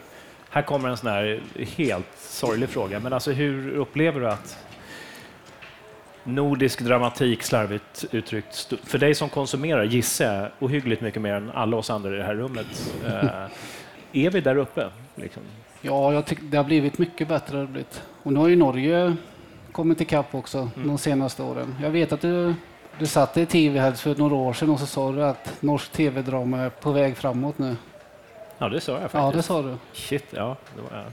[0.49, 1.41] här kommer en sån här
[1.77, 4.57] helt sorglig fråga, men alltså hur upplever du att
[6.23, 11.77] nordisk dramatik, slarvigt uttryckt, för dig som konsumerar, gissar jag, ohyggligt mycket mer än alla
[11.77, 12.91] oss andra i det här rummet.
[13.05, 14.89] Eh, är vi där uppe?
[15.15, 15.43] Liksom?
[15.81, 17.57] Ja, jag tycker det har blivit mycket bättre.
[17.57, 18.01] har det blivit.
[18.23, 19.15] Och nu har ju Norge
[19.71, 21.75] kommit ikapp också de senaste åren.
[21.81, 22.53] Jag vet att du,
[22.99, 26.59] du satt i TV-helst för några år sedan och så sa du att norsk tv-drama
[26.59, 27.75] är på väg framåt nu.
[28.57, 29.23] Ja, det sa jag faktiskt.
[29.23, 29.77] Ja, det sa du.
[29.93, 30.57] Shit, ja.
[30.75, 31.11] Det var, jag.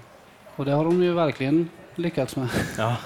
[0.57, 2.49] Och det har de ju verkligen lyckats med.
[2.79, 2.97] ja.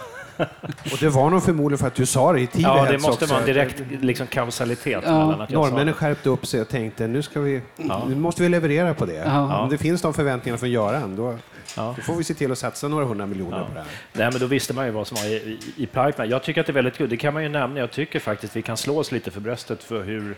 [0.92, 3.10] Och det var nog förmodligen för att du sa det i TV ja det måste
[3.10, 3.26] också.
[3.26, 5.12] vara en direkt liksom, kausalitet Ja.
[5.26, 8.04] mellan att Norrmännen skärpte upp sig och tänkte nu, ska vi, Ja.
[8.08, 9.22] nu måste vi leverera på det.
[9.26, 9.58] Ja.
[9.62, 11.38] Om det finns de förväntningarna från Göran, då,
[11.76, 11.94] Ja.
[11.96, 13.64] då får vi se till att satsa några hundra miljoner Ja.
[13.64, 13.88] på det här.
[14.12, 16.30] Nej, men då visste man ju vad som var i, i, i pipeline.
[16.30, 17.08] Jag tycker att det är väldigt kul.
[17.10, 17.80] Det kan man ju nämna.
[17.80, 20.34] Jag tycker faktiskt vi kan slå oss lite för bröstet för hur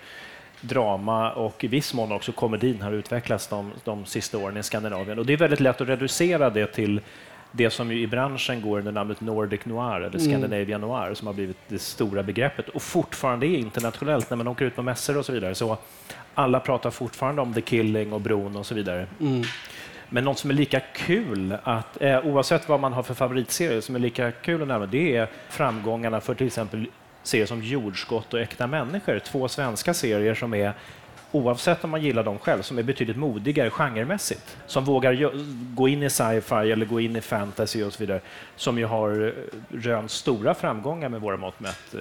[0.61, 5.19] drama och i viss mån också komedin har utvecklats de, de sista åren i Skandinavien.
[5.19, 7.01] Och det är väldigt lätt att reducera det till
[7.53, 11.35] det som ju i branschen går under namnet Nordic Noir eller Scandinavian Noir som har
[11.35, 15.27] blivit det stora begreppet och fortfarande är internationellt när man åker ut på mässor och
[15.27, 15.55] så vidare.
[15.55, 15.79] Så
[16.35, 19.07] alla pratar fortfarande om The Killing och Bron och så vidare.
[19.21, 19.43] Mm.
[20.09, 23.95] Men något som är lika kul, att, eh, oavsett vad man har för favoritserier, som
[23.95, 26.87] är lika kul att nämna, det är framgångarna för till exempel
[27.23, 29.19] serier som Jordskott och Äkta människor.
[29.19, 30.73] Två svenska serier som är,
[31.33, 34.57] oavsett om man gillar dem själv, som är betydligt modigare genremässigt.
[34.67, 35.33] Som vågar
[35.75, 38.21] gå in i sci-fi eller gå in i fantasy och så vidare.
[38.57, 39.33] Som ju har eh,
[39.79, 41.95] rönt stora framgångar med våra mått mätt.
[41.95, 42.01] Eh,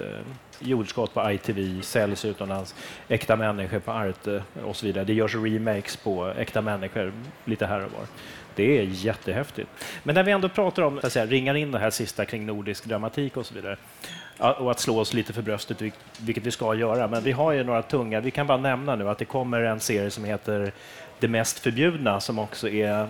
[0.58, 2.74] jordskott på ITV, säljs utomlands,
[3.08, 5.04] Äkta människor på Arte och så vidare.
[5.04, 7.12] Det görs remakes på Äkta människor
[7.44, 8.06] lite här och var.
[8.54, 9.68] Det är jättehäftigt.
[10.02, 12.46] Men när vi ändå pratar om, så att säga, ringar in det här sista kring
[12.46, 13.76] nordisk dramatik och så vidare,
[14.38, 15.82] och att slå oss lite för bröstet,
[16.18, 19.08] vilket vi ska göra, men vi har ju några tunga, vi kan bara nämna nu
[19.08, 20.72] att det kommer en serie som heter
[21.18, 23.08] Det mest förbjudna, som också är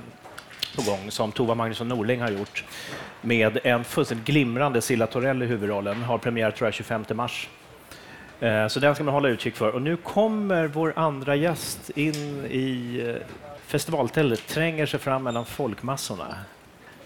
[0.77, 2.65] på gång, som Tova Magnusson Norling har gjort,
[3.21, 7.49] med en fullständigt glimrande Silla Torell i huvudrollen, har premiär tror jag 25 mars.
[8.41, 9.75] Eh, så den ska man hålla utkik för.
[9.75, 13.27] Och nu kommer vår andra gäst in i eh,
[13.67, 16.35] festivaltältet, tränger sig fram mellan folkmassorna.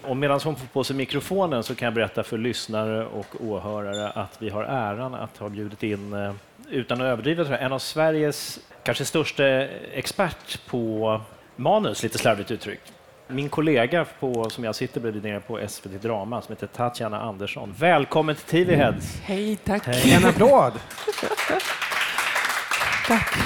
[0.07, 4.11] Och medan hon får på sig mikrofonen så kan jag berätta för lyssnare och åhörare
[4.11, 6.33] att vi har äran att ha bjudit in, eh,
[6.71, 9.47] utan att överdriva, en av Sveriges kanske största
[9.93, 11.21] expert på
[11.57, 12.93] manus, lite slarvigt uttryckt.
[13.29, 17.75] Min kollega på, som jag sitter bredvid nere på SVT Drama, som heter Tatjana Andersson.
[17.79, 19.21] Välkommen till TV Heads!
[19.23, 19.87] Hej, tack.
[19.87, 20.13] Hej.
[20.13, 20.73] En applåd!
[23.09, 23.37] tack.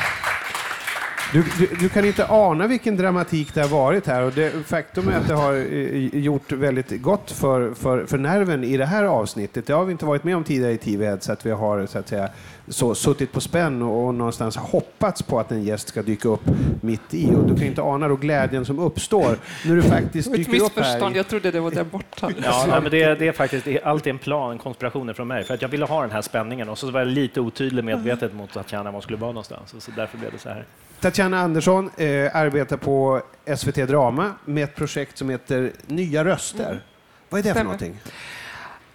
[1.32, 5.08] Du, du, du kan inte ana vilken dramatik det har varit här och det, faktum
[5.08, 9.04] är att det har eh, gjort väldigt gott för, för, för nerven i det här
[9.04, 9.66] avsnittet.
[9.66, 11.98] Det har vi inte varit med om tidigare i TV så att vi har så
[11.98, 12.28] att säga,
[12.70, 16.40] så, suttit på spänn och, någonstans hoppats på att en gäst ska dyka upp
[16.80, 17.26] mitt i.
[17.34, 20.78] Och du kan inte ana då glädjen som uppstår när du faktiskt Ett dyker upp
[20.78, 21.16] här.
[21.16, 22.30] jag trodde det var där borta.
[22.44, 25.28] Ja, nej, men det, det är faktiskt det är alltid en plan, en konspiration från
[25.28, 25.44] mig.
[25.44, 28.34] För att jag ville ha den här spänningen och så var jag lite otydlig medvetet
[28.34, 29.74] mot Tatjana var skulle vara någonstans.
[29.74, 30.64] Och så därför blev det så här.
[31.00, 33.22] Tatjana Andersson eh, arbetar på
[33.56, 36.80] SVT Drama med ett projekt som heter Nya röster.
[37.28, 37.64] Vad är det för Stämmer.
[37.64, 38.00] någonting?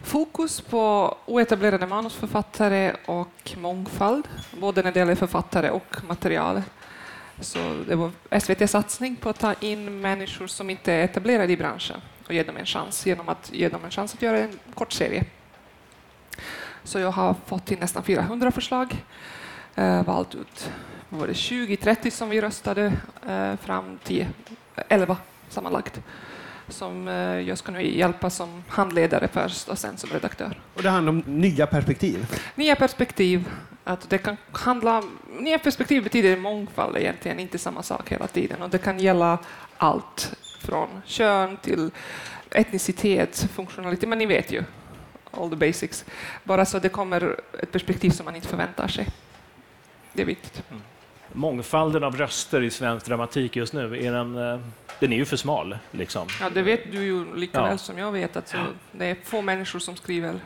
[0.06, 4.28] Fokus på oetablerade manusförfattare och mångfald,
[4.60, 6.62] både när det gäller författare och material.
[7.40, 12.02] Så det var SVT-satsning på att ta in människor som inte är etablerade i branschen
[12.26, 14.92] och ge dem en chans genom att ge dem en chans att göra en kort
[14.92, 15.24] serie.
[16.84, 19.04] Så jag har fått in nästan 400 förslag,
[19.76, 20.72] eh, valt ut
[21.10, 22.94] var det 20-30 som vi röstade
[23.28, 24.28] eh, fram till
[24.90, 25.18] 11
[25.50, 26.02] sammanlagt
[26.70, 30.60] som eh, jag ska nu hjälpa som handledare först och sen som redaktör.
[30.74, 32.28] Och det handlar om nya perspektiv.
[32.56, 33.50] Nya perspektiv,
[33.84, 35.04] att det kan handla
[35.40, 38.62] nya perspektiv betyder mångfald egentligen, inte samma sak hela tiden.
[38.62, 39.40] Och det kan gälla
[39.78, 41.92] allt från kön till
[42.52, 44.64] etnicitet, funktionalitet, men ni vet ju,
[45.32, 46.06] all the basics.
[46.44, 49.08] Bara så det kommer ett perspektiv som man inte förväntar sig.
[50.14, 50.64] Det är viktigt.
[51.36, 54.60] Mångfalden av röster i svensk dramatik just nu, är den, eh,
[55.00, 55.78] den är ju för smal.
[55.92, 56.28] Liksom.
[56.42, 57.64] Ja, det vet du ju lika Ja.
[57.66, 58.36] väl som jag vet.
[58.36, 58.58] Att så
[58.92, 60.40] det är få människor som skriver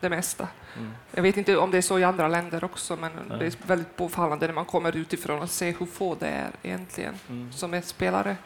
[0.00, 0.48] det mesta.
[0.76, 0.90] Mm.
[1.14, 3.38] Jag vet inte om det är så i andra länder också, men Nej.
[3.38, 7.14] det är väldigt påfallande när man kommer utifrån och ser hur få det är egentligen
[7.28, 7.52] Mm.
[7.52, 8.36] som är spelare.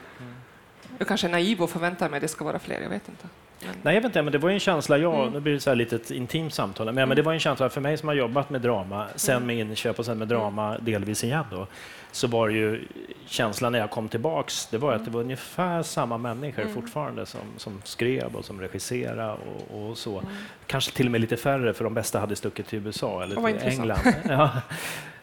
[0.98, 3.28] Jag kanske är naiv och förväntar mig att det ska vara fler, jag vet inte.
[3.66, 5.32] Men, Nej, jag vet inte, men det var en känsla, jag, Mm.
[5.32, 7.80] nu blir det så här lite intimt samtal, men, men det var en känsla för
[7.80, 9.46] mig som har jobbat med drama, sen Mm.
[9.46, 11.66] med inköp och sen med drama delvis igen då,
[12.12, 12.84] så var ju
[13.26, 16.74] känslan när jag kom tillbaks, det var att det var ungefär samma människor Mm.
[16.74, 19.32] fortfarande som, som skrev och som regisserade
[19.70, 20.18] och, och så.
[20.18, 20.32] Mm.
[20.66, 23.68] Kanske till och med lite färre, för de bästa hade stuckit till USA eller till.
[23.68, 24.00] England.
[24.28, 24.50] ja.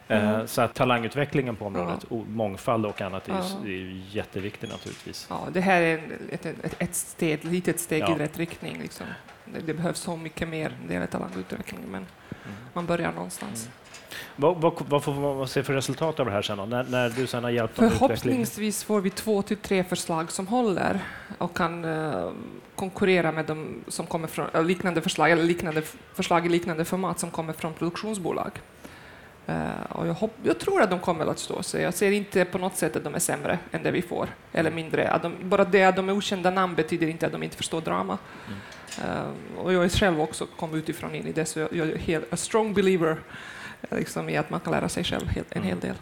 [0.08, 0.46] Mm.
[0.48, 3.66] Så att talangutvecklingen på området, och mångfald och annat, är Ja.
[3.68, 5.26] ju jätteviktigt naturligtvis.
[5.30, 8.16] ja, det här är ett, ett, ett, steg, ett litet steg Ja.
[8.16, 8.78] i rätt riktning.
[8.82, 9.06] Liksom.
[9.44, 12.06] Det, det behövs så mycket mer när det gäller talangutveckling, men
[12.44, 12.56] Mm.
[12.72, 13.68] man börjar någonstans.
[14.36, 16.64] Vad, vad, vad får man se för resultat av det här sen då?
[16.66, 17.90] När, när du sen har hjälpt dem?
[17.90, 21.00] Förhoppningsvis får vi två till tre förslag som håller
[21.38, 22.30] och kan eh,
[22.74, 25.82] konkurrera med de som kommer från eh, liknande förslag eller liknande
[26.14, 28.50] förslag i liknande format som kommer från produktionsbolag.
[29.46, 31.82] Eh, och jag, hopp, jag tror att de kommer att stå sig.
[31.82, 34.70] Jag ser inte på något sätt att de är sämre än det vi får, eller
[34.70, 35.08] mindre.
[35.08, 37.80] Att de, bara det att de är okända namn betyder inte att de inte förstår
[37.80, 38.18] drama.
[39.02, 41.98] Eh, och jag är själv också kom utifrån in i det, så jag, jag är
[41.98, 43.16] helt, a strong believer
[43.90, 45.94] eh, liksom, i att man kan lära sig själv en hel del.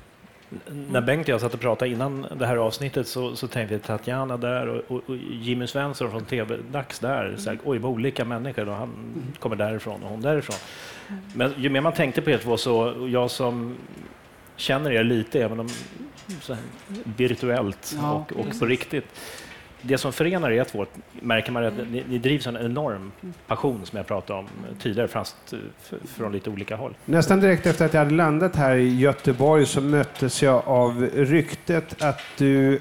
[0.67, 3.83] När Bengt och jag satt och pratade innan det här avsnittet så, så tänkte jag
[3.83, 7.35] Tatjana där och, och, och Jimmy Svensson från TV-dags där.
[7.39, 8.69] Så här, Oj, vad olika människor.
[8.69, 8.91] Och han
[9.39, 10.57] kommer därifrån och hon därifrån.
[11.35, 13.77] Men ju mer man tänkte på er två så, jag som
[14.57, 15.69] känner er lite, även om
[16.41, 16.63] så här,
[17.17, 19.07] virtuellt Ja, och, och på riktigt.
[19.85, 23.13] Det som förenar er två märker man att ni, ni drivs av en enorm
[23.47, 24.49] passion som jag pratade om
[24.81, 25.59] tidigare, fast eh,
[26.17, 26.95] från lite olika håll.
[27.05, 32.03] Nästan direkt efter att jag hade landat här i Göteborg så möttes jag av ryktet
[32.03, 32.81] att du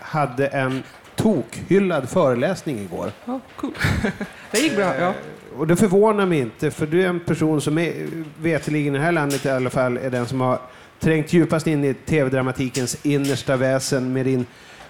[0.00, 0.82] hade en
[1.16, 3.12] tokhyllad föreläsning igår.
[3.24, 3.72] Ja, cool.
[4.50, 4.96] det gick bra.
[5.00, 5.14] Ja.
[5.58, 7.94] Och det förvånar mig inte, för du är en person som är,
[8.38, 10.58] veterligen i det här landet i alla fall, är den som har
[11.00, 14.46] trängt djupast in i tv-dramatikens innersta väsen med din,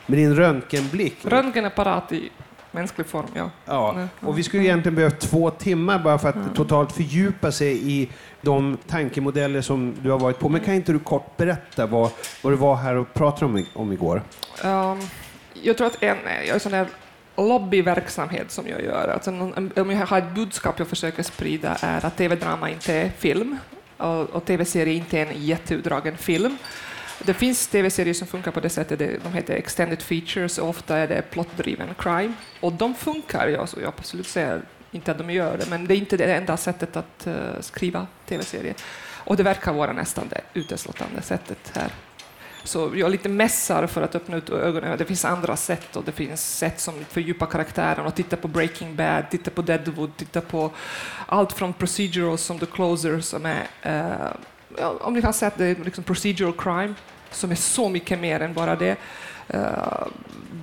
[0.07, 1.17] med din röntgenblick.
[1.25, 2.31] Röntgenapparat i
[2.71, 3.51] mänsklig form, ja.
[3.65, 8.09] Ja, och vi skulle egentligen behövt två timmar bara för att totalt fördjupa sig i
[8.41, 10.49] de tankemodeller som du har varit på.
[10.49, 12.11] Men kan inte du kort berätta vad,
[12.43, 14.23] vad du var här och pratade om, om igår?
[14.65, 14.99] Um,
[15.63, 16.87] jag tror att en, jag är sån där
[17.39, 19.09] lobbyverksamhet som jag gör.
[19.09, 19.31] Alltså,
[19.77, 23.59] om jag har ett budskap jag försöker sprida är att tv-drama inte är film
[23.97, 26.57] och, och tv-serie inte är en jätteutdragen film.
[27.23, 31.09] Det finns tv-serier som funkar på det sättet, de heter extended features och ofta är
[31.09, 32.33] det plot-driven crime.
[32.61, 35.95] Och de funkar, jag, så jag absolut säger inte att de gör det, men det
[35.95, 38.75] är inte det enda sättet att uh, skriva tv-serier.
[39.25, 41.91] Och det verkar vara nästan det uteslutande sättet här.
[42.69, 44.99] Så jag lite mässar för att öppna ut ögonen.
[44.99, 48.97] Det finns andra sätt och det finns sätt som fördjupar karaktären och titta på Breaking
[48.97, 50.71] Bad, titta på Deadwood, titta på
[51.27, 55.65] allt från procedurals som The Closer som är, eh, om ni kan säga att det,
[55.67, 56.95] är liksom procedural crime
[57.31, 58.97] som är så mycket mer än bara det.
[59.55, 60.07] Uh,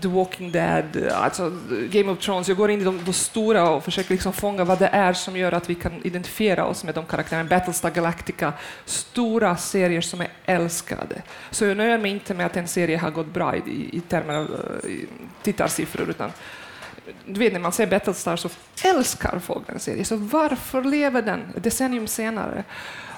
[0.01, 1.51] The Walking Dead, eh, alltså
[1.89, 2.47] Game of Thrones.
[2.47, 5.38] Jag går in i de, de stora och försöker liksom fånga vad det är som
[5.38, 7.49] gör att vi kan identifiera oss med de karaktärerna.
[7.49, 8.54] Battlestar Galactica,
[8.86, 11.21] stora serier som är älskade.
[11.51, 14.34] Så jag nöjer mig inte med att en serie har gått bra i, i termer
[14.34, 15.08] av eh, i
[15.43, 16.32] tittarsiffror, utan
[17.25, 18.49] du vet, när man ser Battlestar så
[18.84, 20.06] älskar folk den serien.
[20.06, 22.63] Så varför lever den ett decennium senare?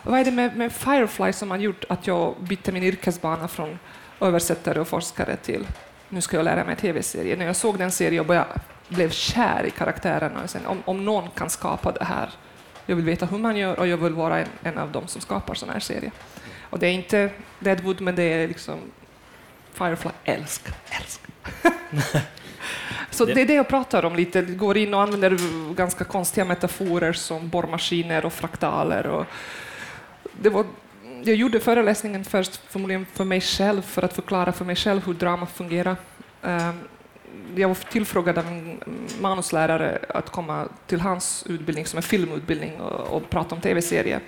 [0.08, 3.80] Vad är det med, med Firefly som har gjort att jag bytte min yrkesbana från
[4.22, 5.68] översättare och forskare till
[6.10, 7.36] nu ska jag lära mig tv-serie.
[7.36, 10.44] När jag såg den serien och började, blev kär i karaktärerna.
[10.44, 12.30] Och sen, om, om någon kan skapa det här,
[12.86, 15.22] jag vill veta hur man gör och jag vill vara en, en av dem som
[15.22, 16.12] skapar sådana här serier.
[16.70, 18.80] Och det är inte Deadwood, men det är liksom
[19.74, 20.12] Firefly.
[20.24, 21.22] Älsk, älsk.
[23.12, 24.42] Så det är det jag pratar om lite.
[24.42, 25.38] Går in och använder
[25.74, 29.08] ganska konstiga metaforer som borrmaskiner och fraktaler.
[29.08, 29.26] Och
[30.42, 30.66] det var,
[31.24, 35.14] jag gjorde föreläsningen först förmodligen för mig själv, för att förklara för mig själv hur
[35.14, 35.96] drama fungerar.
[36.44, 36.80] Ehm,
[37.56, 38.80] jag var tillfrågad av en
[39.22, 44.22] manuslärare att komma till hans utbildning som är filmutbildning och, och prata om tv-serier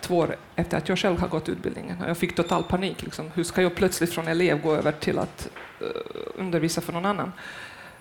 [0.00, 1.96] två år efter att jag själv har gått utbildningen.
[2.06, 3.02] Jag fick total panik.
[3.02, 3.30] Liksom.
[3.34, 5.48] Hur ska jag plötsligt från elev gå över till att
[5.82, 5.88] uh,
[6.34, 7.32] undervisa för någon annan?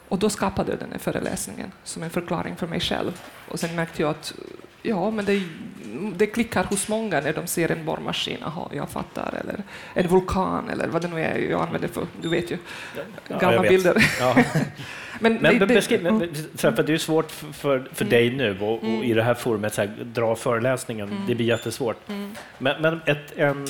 [0.08, 3.22] Och då skapade jag den här föreläsningen som en förklaring för mig själv.
[3.52, 4.34] Och sen märkte jag att
[4.88, 5.42] ja, men det,
[6.16, 8.38] det klickar hos många när de ser en borrmaskin.
[8.42, 9.34] Jaha, jag fattar.
[9.42, 12.04] Eller en vulkan eller vad det nu är jag använder för.
[12.22, 12.58] Du vet ju,
[13.28, 14.06] Ja, gamla bilder.
[14.20, 14.36] Ja.
[15.20, 16.30] Men, Men det- det- beskriv, men, mm.
[16.56, 19.04] för, för det är svårt för, för, för dig nu och, och Mm.
[19.04, 21.10] i det här forumet här, dra föreläsningen.
[21.12, 21.24] Mm.
[21.28, 22.10] Det blir jättesvårt.
[22.10, 22.32] Mm.
[22.58, 23.66] Men, men ett, en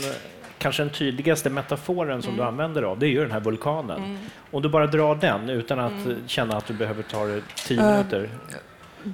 [0.57, 2.47] kanske den tydligaste metaforen som du Mm.
[2.53, 4.19] använder av, det är ju den här vulkanen.
[4.51, 7.81] Om du bara drar den utan att eh, känna att du behöver ta det tio
[7.81, 8.29] Eh, minuter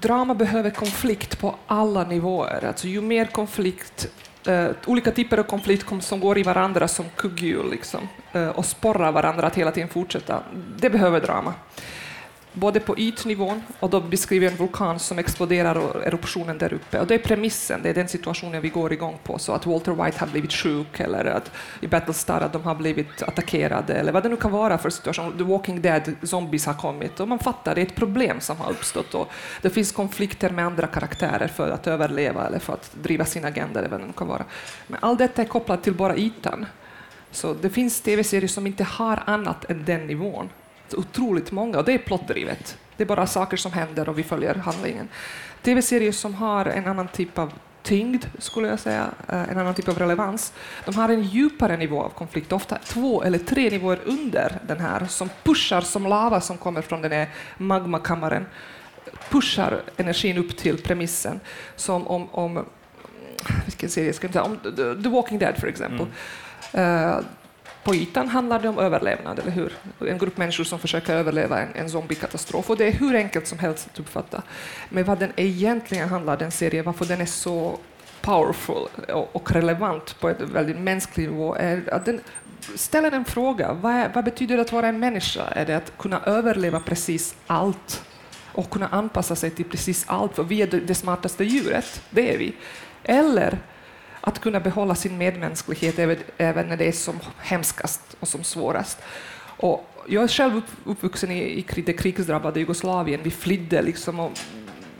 [0.01, 2.65] drama behöver konflikt på alla nivåer.
[2.65, 4.07] Alltså, ju mer konflikt,
[4.47, 9.11] eh, olika typer av konflikt som går i varandra som kugghjul liksom, eh, och sporrar
[9.11, 10.43] varandra att hela tiden fortsätta,
[10.77, 11.53] det behöver drama.
[12.53, 16.99] Både på ytnivån, och då beskriver jag en vulkan som exploderar och eruptionen där uppe.
[16.99, 19.39] Och det är premissen, det är den situationen vi går igång på.
[19.39, 23.23] Så att Walter White har blivit sjuk, eller att i Battlestar att de har blivit
[23.23, 25.37] attackerade, eller vad det nu kan vara för situation.
[25.37, 28.71] The Walking Dead, zombies har kommit, och man fattar, det är ett problem som har
[28.71, 29.13] uppstått.
[29.13, 33.45] Och det finns konflikter med andra karaktärer för att överleva, eller för att driva sin
[33.45, 34.43] agenda, eller vad det nu kan vara.
[34.87, 36.65] Men allt detta är kopplat till bara ytan.
[37.31, 40.49] Så det finns tv-serier som inte har annat än den nivån.
[40.87, 42.77] Så otroligt många, och det är plottdrivet.
[42.97, 45.07] Det är bara saker som händer och vi följer handlingen.
[45.61, 49.87] Tv-serier som har en annan typ av tyngd, skulle jag säga, eh, en annan typ
[49.87, 50.53] av relevans.
[50.85, 55.05] De har en djupare nivå av konflikt, ofta två eller tre nivåer under den här,
[55.05, 58.45] som pushar som lava som kommer från den här magmakammaren,
[59.29, 61.39] pushar energin upp till premissen.
[61.75, 62.65] Som om, om
[63.65, 64.41] vilken serie ska jag ta?
[64.41, 64.57] Om
[65.03, 66.07] The- Walking Dead, för exempel.
[66.73, 67.15] Eh,
[67.83, 69.73] på ytan handlar det om överlevnad, eller hur?
[70.07, 72.69] En grupp människor som försöker överleva en, en zombiekatastrof.
[72.69, 74.41] Och det är hur enkelt som helst att uppfatta.
[74.89, 77.77] Men vad den egentligen handlar, den serien, varför den är så
[78.21, 82.21] powerful och, och relevant på ett väldigt mänsklig nivå, är att den
[82.75, 83.73] ställer en fråga.
[83.73, 85.43] Vad, är, vad betyder det att vara en människa?
[85.43, 88.03] Är det att kunna överleva precis allt?
[88.55, 92.33] Och kunna anpassa sig till precis allt, för vi är det, det smartaste djuret, det
[92.33, 92.55] är vi.
[93.03, 93.59] Eller
[94.25, 98.97] att kunna behålla sin medmänsklighet även, även när det är som hemskast och som svårast.
[99.57, 103.19] Och jag är själv upp, uppvuxen i, i det krigsdrabbade Jugoslavien.
[103.23, 104.19] Vi flydde liksom.
[104.19, 104.31] Och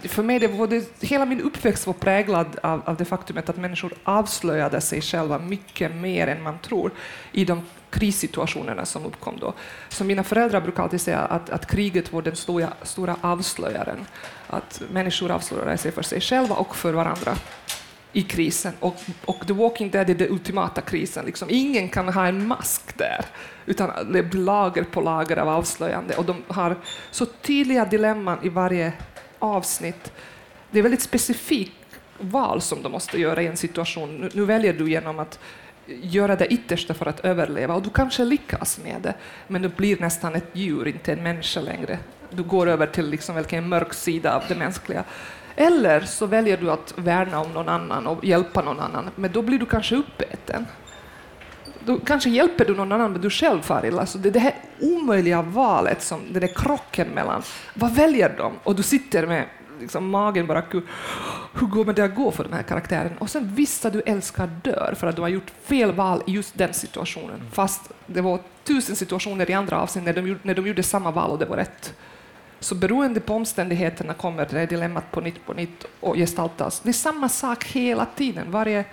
[0.01, 3.57] för mig det var det, hela min uppväxt var präglad av, av det faktumet att
[3.57, 6.91] människor avslöjade sig själva mycket mer än man tror
[7.31, 9.53] i de krissituationerna som uppkom då.
[9.89, 14.05] Så mina föräldrar brukar alltid säga att, att kriget var den stora, stora avslöjaren.
[14.47, 17.35] Att människor avslöjade sig för sig själva och för varandra
[18.13, 18.73] i krisen.
[18.79, 18.95] Och,
[19.25, 21.25] och The Walking Dead är den ultimata krisen.
[21.25, 21.47] Liksom.
[21.51, 23.25] Ingen kan ha en mask där,
[23.65, 26.15] utan det blir lager på lager av avslöjande.
[26.15, 26.75] Och de har
[27.11, 28.93] så tydliga dilemman i varje
[29.39, 30.11] avsnitt.
[30.71, 31.73] Det är väldigt specifikt
[32.19, 34.17] val som de måste göra i en situation.
[34.17, 35.39] Nu, nu väljer du genom att
[35.87, 39.13] göra det yttersta för att överleva och du kanske lyckas med det,
[39.47, 41.99] men du blir nästan ett djur, inte en människa längre.
[42.29, 45.03] Du går över till liksom en mörk sida av det mänskliga.
[45.55, 49.41] Eller så väljer du att värna om någon annan och hjälpa någon annan, men då
[49.41, 50.65] blir du kanske uppäten.
[51.85, 54.05] Då kanske hjälper du någon annan, men du själv far illa.
[54.05, 57.41] Så det är det här omöjliga valet, som, den där krocken mellan,
[57.73, 58.53] vad väljer de?
[58.63, 59.45] Och du sitter med
[59.79, 60.83] liksom, magen bara, "Gud,
[61.53, 63.17] hur kommer det att gå för den här karaktären?
[63.19, 66.57] Och sen vissa du älskar dör för att du har gjort fel val i just
[66.57, 67.41] den situationen.
[67.51, 71.31] Fast det var tusen situationer i andra avsnitt när de, när de gjorde samma val
[71.31, 71.93] och det var rätt.
[72.63, 76.79] Så beroende på omständigheterna kommer det dilemmat på nytt på nytt och gestaltas.
[76.79, 78.51] Det är samma sak hela tiden.
[78.51, 78.85] Varje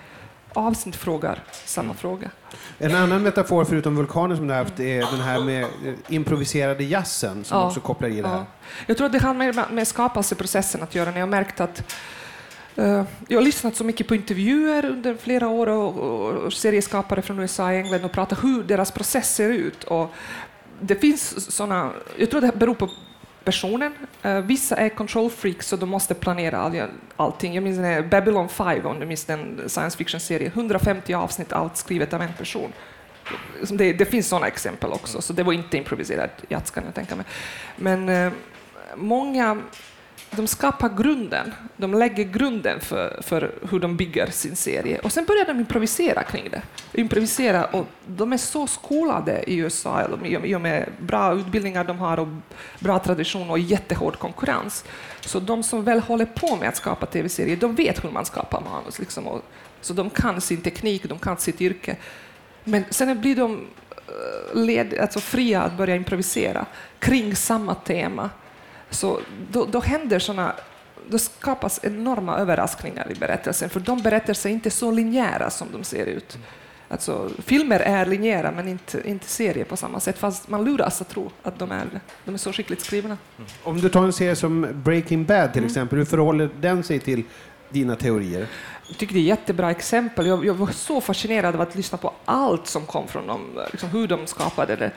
[0.53, 2.31] avsnitt frågar samma fråga.
[2.79, 6.85] En annan metafor förutom vulkanen som du har haft är den här med eh, improviserade
[6.85, 7.67] jazzen som Ja.
[7.67, 8.37] också kopplar i det här.
[8.37, 8.47] Ja.
[8.87, 11.11] Jag tror att det har med, med skapelseprocessen att göra.
[11.11, 11.95] När jag har märkt att
[12.77, 17.23] eh, jag har lyssnat så mycket på intervjuer under flera år och, och, och serieskapare
[17.23, 19.85] från USA och England och pratat hur deras process ser ut.
[19.85, 20.11] Och
[20.81, 22.89] det finns såna, jag tror det beror på
[23.45, 23.93] personen.
[24.23, 26.83] Eh, vissa är control freaks så de måste planera all,
[27.17, 27.55] allting.
[27.55, 30.53] Jag minns den Babylon 5, om du minns den science fiction-serien.
[30.55, 32.73] 150 avsnitt, allt skrivet av en person.
[33.71, 36.31] Det, det finns sådana exempel också, så det var inte improviserat.
[36.49, 37.27] jazz kan jag tänka mig.
[37.77, 38.33] Men eh,
[38.97, 39.63] många
[40.31, 44.99] de skapar grunden, de lägger grunden för, för hur de bygger sin serie.
[44.99, 46.63] Och sen börjar de improvisera kring det.
[47.01, 52.19] Improvisera, och de är så skolade i USA, i och- med bra utbildningar de har
[52.21, 52.29] och
[52.79, 54.85] bra tradition och jättehård konkurrens.
[55.21, 58.61] Så de som väl håller på med att skapa tv-serier, de vet hur man skapar
[58.61, 58.99] manus.
[58.99, 59.43] Liksom, och,
[59.81, 61.97] så de kan sin teknik, de kan sitt yrke.
[62.65, 63.67] Men sen blir de
[64.09, 66.67] eh, led, alltså fria att börja improvisera
[66.99, 68.31] kring samma tema.
[68.91, 69.21] Så
[69.51, 70.53] då, då händer såna,
[71.09, 75.85] då skapas enorma överraskningar i berättelsen, för de berättelser är inte så linjära som de
[75.85, 76.39] ser ut.
[76.89, 81.09] Alltså, filmer är linjära, men inte, inte serier på samma sätt, fast man luras att
[81.09, 82.01] tro att de är det.
[82.25, 83.19] De är så skickligt skrivna.
[83.63, 85.53] Om du tar en serie som Breaking Bad Mm.
[85.53, 87.23] till exempel, hur förhåller den sig till
[87.69, 88.47] dina teorier?
[88.89, 90.27] Jag tycker det är ett jättebra exempel.
[90.27, 93.89] Jag, jag var så fascinerad av att lyssna på allt som kom från dem, liksom
[93.89, 94.91] hur de skapade det.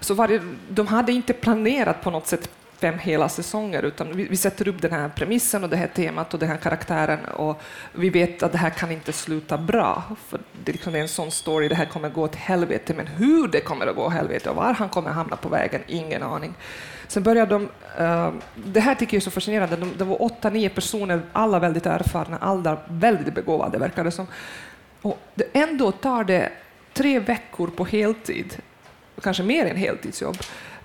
[0.00, 4.36] Så varje, de hade inte planerat på något sätt fem hela säsonger, utan vi, vi
[4.36, 7.62] sätter upp den här premissen och det här temat och den här karaktären och
[7.92, 11.30] vi vet att det här kan inte sluta bra, för det liksom är, liksom en
[11.30, 14.12] sån story, det här kommer gå åt helvete, men hur det kommer att gå åt
[14.12, 16.54] helvete och var han kommer hamna på vägen, ingen aning.
[17.08, 17.62] Sen började de,
[18.04, 21.58] uh, det här tycker jag är så fascinerande, de, det var åtta, nio personer, alla
[21.58, 24.26] väldigt erfarna, alla väldigt begåvade verkar det som.
[25.02, 26.52] Och det, ändå tar det
[26.92, 28.56] tre veckor på heltid,
[29.22, 30.36] kanske mer än heltidsjobb,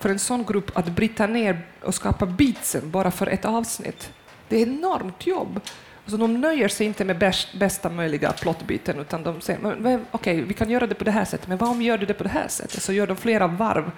[0.05, 4.13] för en sån grupp att bryta ner och skapa beatsen bara för ett avsnitt.
[4.47, 5.59] Det är enormt jobb.
[6.05, 10.53] Så de nöjer sig inte med bäst, bästa möjliga plottbiten, utan de säger okej, vi
[10.53, 12.29] kan göra det på det här sättet, men vad om vi gör det på det
[12.29, 12.83] här sättet?
[12.83, 13.91] Så gör de flera varv.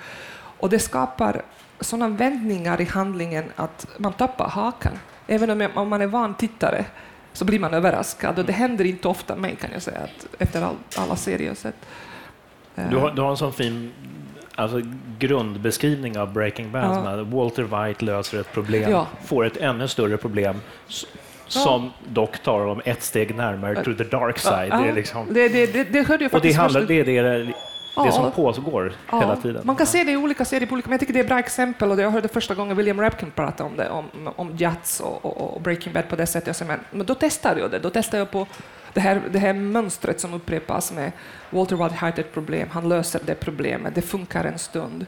[0.59, 1.41] Och det skapar
[1.79, 4.93] sådana vändningar i handlingen att man tappar hakan.
[5.27, 6.85] Även om, om man är van tittare
[7.33, 8.39] så blir man överraskad.
[8.39, 11.57] Och det händer inte ofta mig, kan jag säga, att efter all, alla serier jag
[11.57, 11.85] sett.
[12.75, 13.91] Eh, Du har, du har en sån fin
[14.57, 14.81] alltså,
[15.19, 16.83] grundbeskrivning av Breaking Bad.
[17.19, 17.23] Ja.
[17.23, 19.07] Walter White löser ett problem, Ja.
[19.25, 20.55] får ett ännu större problem
[21.47, 24.69] som dock tar dem ett steg närmare to the dark side.
[24.71, 27.03] ja, Det är liksom, det, det, det, det hörde jag och det, faktiskt handlar, det
[27.03, 27.53] det, det,
[27.95, 28.11] Ja.
[28.11, 29.61] som pågår Ja, hela tiden.
[29.65, 31.39] Man kan se det i olika serier, på olika, men jag tycker det är bra
[31.39, 31.91] exempel.
[31.91, 34.05] Och det jag hörde första gången William Rapkin prata om det, om,
[34.35, 36.47] om Jats och, och, och Breaking Bad på det sättet.
[36.47, 37.79] Jag sa, men, men då testade jag det.
[37.79, 38.47] Då testade jag på
[38.97, 41.11] det här, det här mönstret som upprepas med
[41.49, 45.05] Walter White har ett problem, han löser det problemet, det funkar en stund.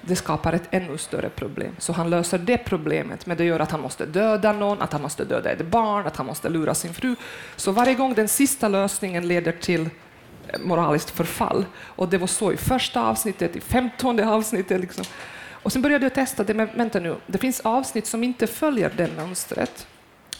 [0.00, 1.76] Det skapar ett ännu större problem.
[1.78, 5.02] Så han löser det problemet, men det gör att han måste döda någon, att han
[5.02, 7.16] måste döda ett barn, att han måste lura sin fru.
[7.56, 11.64] Så varje gång den sista lösningen leder till eh, moraliskt förfall.
[11.82, 14.80] Och det var så i första avsnittet, i femtonde avsnittet.
[14.80, 15.04] Liksom.
[15.50, 18.92] Och sen började jag testa det, men vänta nu, det finns avsnitt som inte följer
[18.96, 19.86] det mönstret.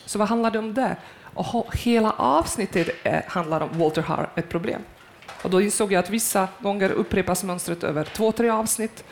[0.07, 0.97] Så vad handlar det om där?
[1.35, 4.83] Och hela avsnittet eh, handlar om Walter har ett problem.
[5.43, 9.05] Och då insåg jag att vissa gånger upprepas mönstret över två, tre avsnitt,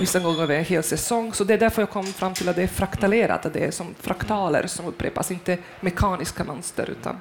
[0.00, 1.32] vissa gånger över en hel säsong.
[1.32, 3.70] Så det är därför jag kom fram till att det är fraktalerat, att det är
[3.70, 7.20] som fraktaler som upprepas, inte mekaniska mönster utan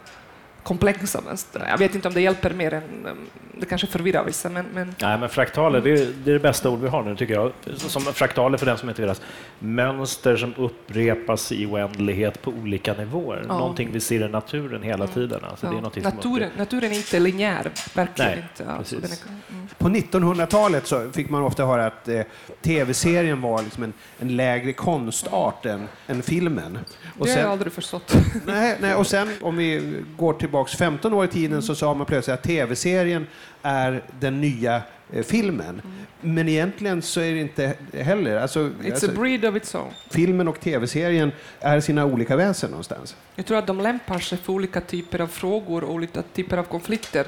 [0.64, 1.66] komplexa mönster.
[1.70, 3.18] Jag vet inte om det hjälper mer än, um,
[3.60, 6.70] det kanske förvirrar vissa, men, men Nej, men fraktaler, det är, det är det bästa
[6.70, 7.52] ord vi har nu tycker jag.
[7.76, 9.22] Som fraktaler för den som inte vet.
[9.60, 13.46] Mönster som upprepas i oändlighet på olika nivåer.
[13.48, 13.58] Ja.
[13.58, 15.40] Någonting vi ser i naturen hela tiden.
[15.44, 18.72] Alltså, det är ja, någonting som naturen, naturen är inte linjär, verkligen Nej, inte.
[18.72, 19.68] Alltså, är, mm.
[19.78, 22.22] På 1900-talet så fick man ofta höra att eh,
[22.62, 26.80] tv-serien var liksom en, en lägre konstart än, än filmen.
[27.20, 28.16] Och Det har jag aldrig förstått.
[28.46, 32.06] nej, nej, och sen om vi går tillbaks 15 år i tiden så sa man
[32.06, 33.28] plötsligt att tv-serien
[33.62, 34.82] är den nya
[35.14, 35.82] eh, filmen.
[36.22, 38.38] Men egentligen så är det inte heller.
[38.38, 39.92] Alltså, It's alltså, a breed of its own.
[40.10, 43.16] filmen och tv-serien är sina olika väsen någonstans.
[43.36, 46.64] Jag tror att de lämpar sig för olika typer av frågor och olika typer av
[46.64, 47.26] konflikter.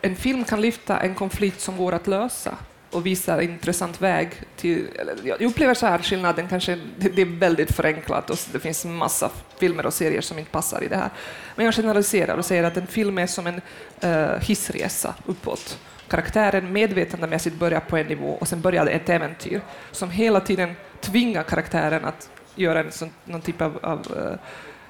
[0.00, 2.54] En film kan lyfta en konflikt som går att lösa
[2.90, 4.88] och visar en intressant väg till...
[4.98, 8.84] eller Jag upplever så här skillnaden, kanske det det är väldigt förenklat och det finns
[8.84, 11.10] massa filmer och serier som inte passar i det här.
[11.56, 13.60] Men jag generaliserar och säger att en film är som en
[14.04, 15.78] uh, hissresa uppåt.
[16.08, 19.60] Karaktären medvetandemässigt börjar på en nivå och sen börjar ett äventyr
[19.90, 24.38] som hela tiden tvingar karaktären att göra en sån, någon typ av, av uh,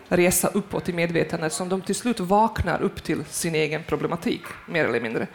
[0.09, 4.85] resa uppåt i medvetandet som de till slut vaknar upp till sin egen problematik, mer
[4.85, 5.27] eller mindre.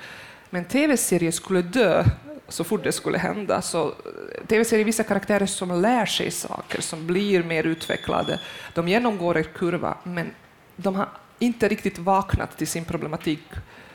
[0.49, 2.03] Men tv-serier skulle dö
[2.47, 3.61] så fort det skulle hända.
[3.61, 8.39] Så eh, tv-serier vissa karaktärer som lär sig saker, som blir mer utvecklade.
[8.73, 10.31] De genomgår en kurva, men
[10.75, 13.43] de har inte riktigt vaknat till sin problematik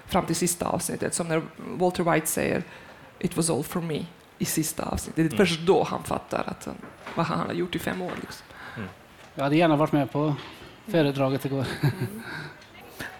[0.06, 1.42] fram till sista avsnittet, som när
[1.76, 2.62] Walter White säger
[3.18, 4.06] ”It was all for me”
[4.38, 5.30] i sista avsnittet.
[5.30, 6.74] Det är först då han fattar att han,
[7.14, 8.12] vad han har gjort i fem år.
[8.20, 8.46] Liksom.
[9.34, 10.34] Jag hade gärna varit med på
[10.86, 11.66] föredraget igår.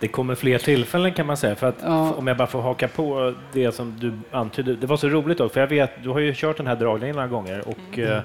[0.01, 1.55] Det kommer fler tillfällen kan man säga.
[1.57, 2.13] För att, Ja.
[2.13, 4.77] Om jag bara får haka på det som du antydde.
[4.77, 7.17] Det var så roligt då, för jag vet, du har ju kört den här dragningen
[7.17, 7.63] några gånger.
[7.69, 8.17] Och, eh,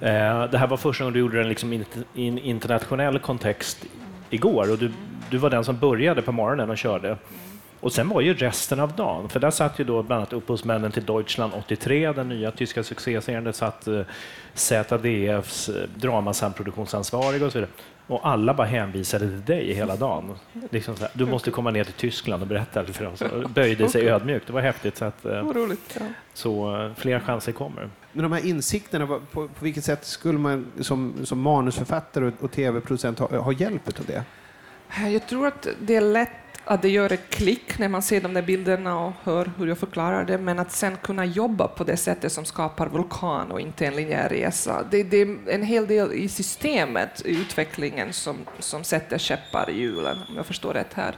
[0.00, 1.84] eh, det här var första gången du gjorde den liksom i
[2.14, 3.84] en- internationell kontext
[4.30, 4.70] igår.
[4.72, 4.92] Och du,
[5.30, 7.16] du var den som började på morgonen och körde.
[7.80, 10.92] Och sen var ju resten av dagen, för där satt ju då bland annat upphovsmännen
[10.92, 14.00] till Deutschland 83, den nya tyska succéserien, där satt eh,
[14.54, 17.70] ZDFs eh, dramasamproduktionsansvariga och så vidare.
[18.06, 20.34] Och alla bara hänvisade till dig hela dagen.
[20.70, 23.22] Liksom så här, du måste komma ner till Tyskland och berätta för oss.
[23.54, 24.46] Böjde sig ödmjukt.
[24.46, 24.96] Det var häftigt.
[24.96, 25.96] Så, att, eh, roligt.
[26.00, 26.06] Ja.
[26.34, 27.90] så eh, fler chanser kommer.
[28.12, 32.52] Men de här insikterna, på, på vilket sätt skulle man som, som manusförfattare och, och
[32.52, 34.24] tv-producent ha, ha hjälp av det?
[34.90, 36.30] Eh, jag tror att det är lätt
[36.64, 39.78] att det gör ett klick när man ser de där bilderna och hör hur jag
[39.78, 43.86] förklarar det, men att sen kunna jobba på det sättet som skapar vulkan och inte
[43.86, 44.86] en linjär resa.
[44.90, 49.78] Det, det är en hel del i systemet, i utvecklingen, som, som sätter käppar i
[49.78, 51.16] hjulen, om jag förstår rätt här.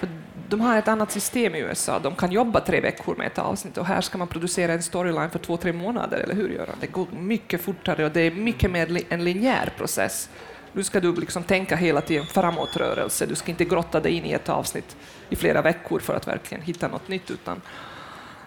[0.00, 0.08] För
[0.48, 1.98] de har ett annat system i USA.
[1.98, 5.30] De kan jobba tre veckor med ett avsnitt och här ska man producera en storyline
[5.30, 6.76] för två, tre månader, eller hur Göran?
[6.80, 10.28] Det går mycket fortare och det är mycket mer en linjär process.
[10.72, 13.26] Nu ska du liksom tänka hela tiden framåtrörelse.
[13.26, 14.96] Du ska inte grotta dig in i ett avsnitt
[15.30, 17.60] i flera veckor för att verkligen hitta något nytt, utan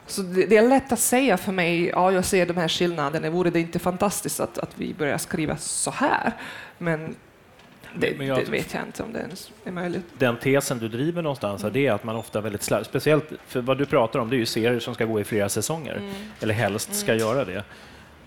[0.08, 3.30] så det, det är lätt att säga för mig, ja, jag ser de här skillnaderna,
[3.30, 6.32] vore det inte fantastiskt att, att vi börjar skriva så här?
[6.78, 7.16] Men
[7.96, 10.06] det, Men jag- det vet jag inte om det ens är möjligt.
[10.18, 13.78] Den tesen du driver någonstans det är att man ofta väldigt slarvigt, speciellt för vad
[13.78, 16.14] du pratar om, det är ju serier som ska gå i flera säsonger, Mm.
[16.42, 17.64] eller helst ska göra det.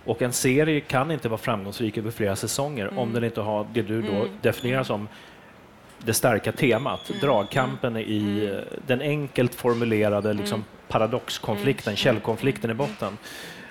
[0.08, 2.98] Och en serie kan inte vara framgångsrik över flera säsonger Mm.
[2.98, 5.08] om den inte har det du då definierar som
[5.98, 7.20] det starka temat, Mm.
[7.20, 11.96] dragkampen i eh, den enkelt formulerade liksom, paradoxkonflikten, Mm.
[11.96, 13.18] källkonflikten i botten.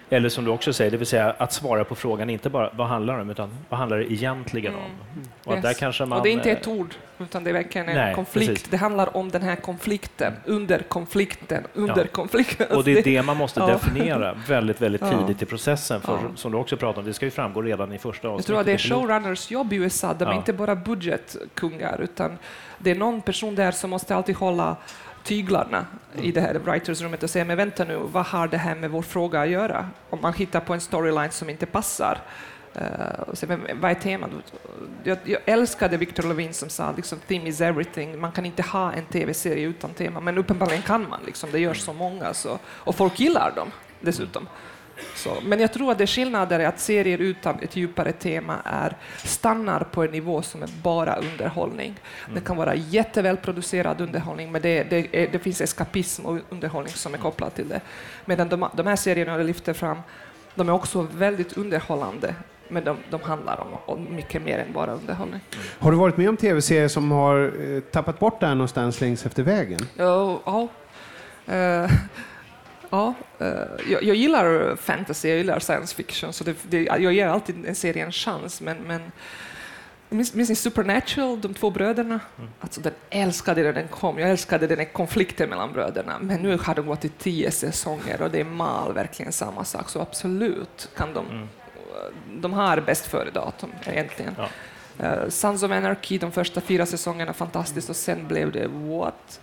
[0.10, 2.88] Eller som du också säger, det vill säga att svara på frågan, inte bara vad
[2.88, 4.82] handlar det om, utan vad handlar det egentligen om?
[4.82, 5.66] Och att där Mm.
[5.70, 5.80] Yes.
[5.80, 8.16] kanske man, och det är inte eh, ett ord, utan det är verkligen en Nej,
[8.16, 8.50] konflikt.
[8.52, 8.68] precis.
[8.70, 12.08] Det handlar om den här konflikten, under konflikten, under Ja.
[12.12, 12.78] konflikten.
[12.78, 13.68] Och det är det man måste Ja.
[13.68, 16.02] definiera väldigt, väldigt tidigt i processen.
[16.02, 16.20] För Ja.
[16.36, 18.48] som du också pratar om, det ska ju framgå redan i första Jag avsnittet.
[18.48, 20.14] tror att det är showrunners jobb i USA.
[20.14, 22.38] De är inte bara budgetkungar, utan
[22.78, 24.76] det är någon person där som måste alltid hålla
[25.28, 25.86] tyglarna
[26.22, 29.02] i det här writersrummet och säga, men vänta nu, vad har det här med vår
[29.02, 29.90] fråga att göra?
[30.10, 32.22] Om man hittar på en storyline som inte passar.
[32.76, 34.30] Uh, och säga, vad är temat?
[35.04, 38.20] Jag, jag älskade Victor Levin som sa liksom, theme is everything.
[38.20, 41.20] Man kan inte ha en tv-serie utan tema, men uppenbarligen kan man.
[41.26, 41.52] Liksom.
[41.52, 44.48] Det görs så många, så, och folk gillar dem dessutom.
[45.16, 48.96] Så, men jag tror att det skillnader är att serier utan ett djupare tema är,
[49.18, 52.00] stannar på en nivå som är bara underhållning.
[52.34, 57.18] Det kan vara jättevälproducerad underhållning, men det, det, det finns eskapism och underhållning som är
[57.18, 57.82] kopplat till det.
[58.26, 59.98] Medan de, de här serierna jag lyfter fram,
[60.56, 62.36] de är också väldigt underhållande,
[62.70, 65.40] men de, de handlar om, om mycket mer än bara underhållning.
[65.80, 69.26] Har du varit med om tv-serier som har eh, tappat bort det här någonstans längs
[69.26, 69.80] efter vägen?
[69.96, 70.68] Ja, ja.
[71.54, 71.92] Eh,
[72.90, 73.48] ja eh,
[73.92, 77.76] jag, jag gillar fantasy, jag gillar science fiction, så det, det, jag ger alltid en
[77.76, 78.62] serie en chans.
[78.62, 79.12] Men, men
[80.10, 82.20] minns, ni Supernatural, de två bröderna?
[82.60, 84.20] Alltså, den älskade när den kom.
[84.20, 86.20] Jag älskade den konflikten mellan bröderna.
[86.22, 89.90] Men nu har de gått i tio säsonger och det är mal verkligen samma sak.
[89.90, 91.48] Så absolut kan de...
[92.42, 94.36] De har bäst före-datum egentligen.
[94.38, 94.50] Ja.
[95.04, 99.42] Uh, Sons of Anarchy, de första fyra säsongerna, fantastiskt och sen blev det what?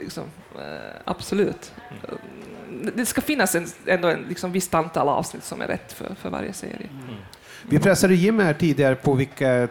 [0.00, 0.24] Liksom,
[0.58, 1.72] eh, absolut.
[1.90, 2.14] Eh,
[2.94, 6.30] det ska finnas en, ändå en liksom, visst antal avsnitt som är rätt för, för
[6.30, 6.88] varje serie.
[7.68, 9.68] Vi pressade Jimmy här tidigare på vilka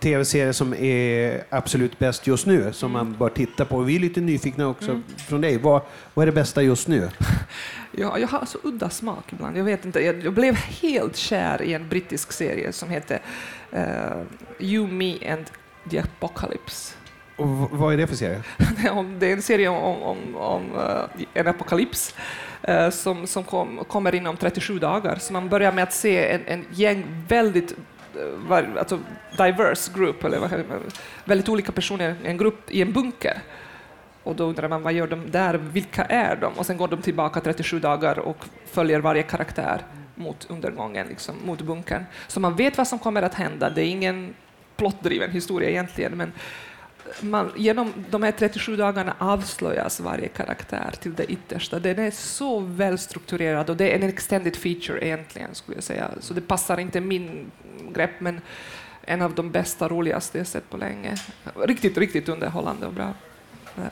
[0.00, 3.80] tv-serier som är absolut bäst just nu, som man bör titta på.
[3.80, 5.58] Vi är lite nyfikna också från dig.
[5.58, 5.82] Vad,
[6.14, 7.08] vad är det bästa just nu?
[7.92, 9.56] Ja, jag har så udda smak ibland.
[9.56, 10.00] Jag vet inte.
[10.00, 13.20] Jag, jag blev helt kär i en brittisk serie som heter
[13.72, 13.82] eh,
[14.58, 15.44] You, Me and
[15.90, 16.94] the Apocalypse.
[17.38, 18.42] Och vad är det för serie?
[19.18, 22.14] Det är en serie om, om, om eh, en apokalyps
[22.62, 25.16] eh, som, som kom, kommer inom 37 dagar.
[25.16, 28.98] Så man börjar med att se en, en gäng väldigt eh, var, alltså
[29.36, 30.64] diverse group, eller vad,
[31.24, 33.40] väldigt olika personer, i en grupp i en bunker.
[34.22, 36.52] Och då undrar man vad gör de där, vilka är de?
[36.52, 39.82] Och sen går de tillbaka 37 dagar och följer varje karaktär
[40.14, 42.04] mot undergången, liksom, mot bunkern.
[42.26, 43.70] Så man vet vad som kommer att hända.
[43.70, 44.34] Det är ingen
[44.76, 46.32] plottdriven historia egentligen, men
[47.20, 51.78] man, genom de här 37 dagarna avslöjas varje karaktär till det yttersta.
[51.78, 56.10] Den är så välstrukturerad och det är en extended feature egentligen, skulle jag säga.
[56.20, 57.50] Så det passar inte min
[57.94, 58.40] grepp, men
[59.04, 61.14] en av de bästa, roligaste jag sett på länge.
[61.66, 63.12] Riktigt, riktigt underhållande och bra.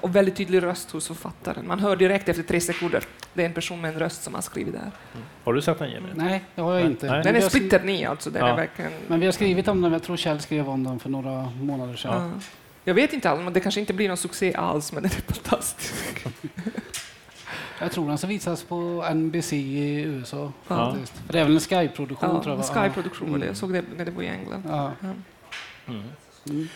[0.01, 1.67] Och väldigt tydlig röst hos författaren.
[1.67, 3.05] Man hör direkt efter tre sekunder,
[3.35, 4.91] det är en person med en röst som har skrivit det här.
[5.45, 6.09] Har du sett den Jimmy?
[6.15, 7.07] Nej, det har jag Nej, inte.
[7.07, 7.15] nej.
[7.15, 8.53] Men Den vi är har skri- splitter ny alltså, den Ja.
[8.53, 8.91] är verkligen...
[9.07, 11.97] Men vi har skrivit om den, jag tror Kjell skrev om den för några månader
[11.97, 12.33] sedan.
[12.35, 12.41] Ja.
[12.89, 15.33] Jag vet inte alls, men det kanske inte blir någon succé alls, men den är
[15.33, 16.27] fantastisk.
[17.79, 20.53] Jag tror den ska visas på NBC i USA.
[20.69, 20.91] Ja.
[20.91, 21.13] Faktiskt.
[21.27, 22.59] För det är väl en Sky-produktion tror jag.
[22.59, 22.63] Ja?
[22.89, 23.47] Sky-produktion var det.
[23.47, 24.63] Jag såg det när det var i England.
[24.69, 24.93] Ja.
[25.01, 25.93] Ja.
[26.49, 26.69] Mm.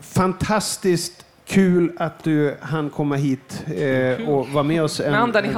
[0.00, 5.56] Fantastiskt kul att du hann komma hit eh, och vara med oss en, en, en,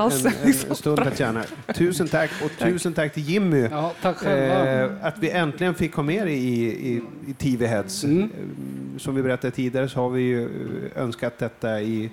[0.68, 1.44] en stund, Tatjana.
[1.74, 3.68] Tusen tack och tusen tack till Jimmy.
[3.70, 4.24] ja, tack.
[4.24, 8.04] Eh, att vi äntligen fick ha med dig i, i, i TV Heads.
[8.04, 8.22] Mm.
[8.22, 12.10] Eh, Som vi berättade tidigare så har vi ju eh, önskat detta i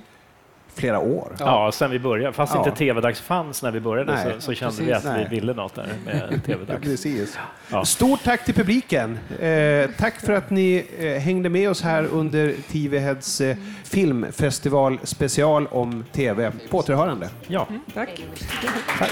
[0.80, 1.36] flera år.
[1.40, 2.34] Ja, sen vi började.
[2.34, 2.66] Fast Ja.
[2.66, 4.88] inte TV-dags fanns när vi började Nej, så, så kände precis.
[4.90, 5.28] vi att Nej.
[5.30, 6.82] vi ville något där med TV-dags.
[6.84, 7.38] Precis.
[7.72, 7.86] Ja.
[7.86, 9.20] Stort tack till publiken.
[9.40, 15.00] Eh, tack för att ni eh, hängde med oss här under TV Heads eh, filmfestival
[15.04, 16.52] special om TV.
[16.70, 17.30] På återhörande.
[17.48, 17.68] Ja.
[17.94, 18.24] Tack.
[19.00, 19.12] Tack.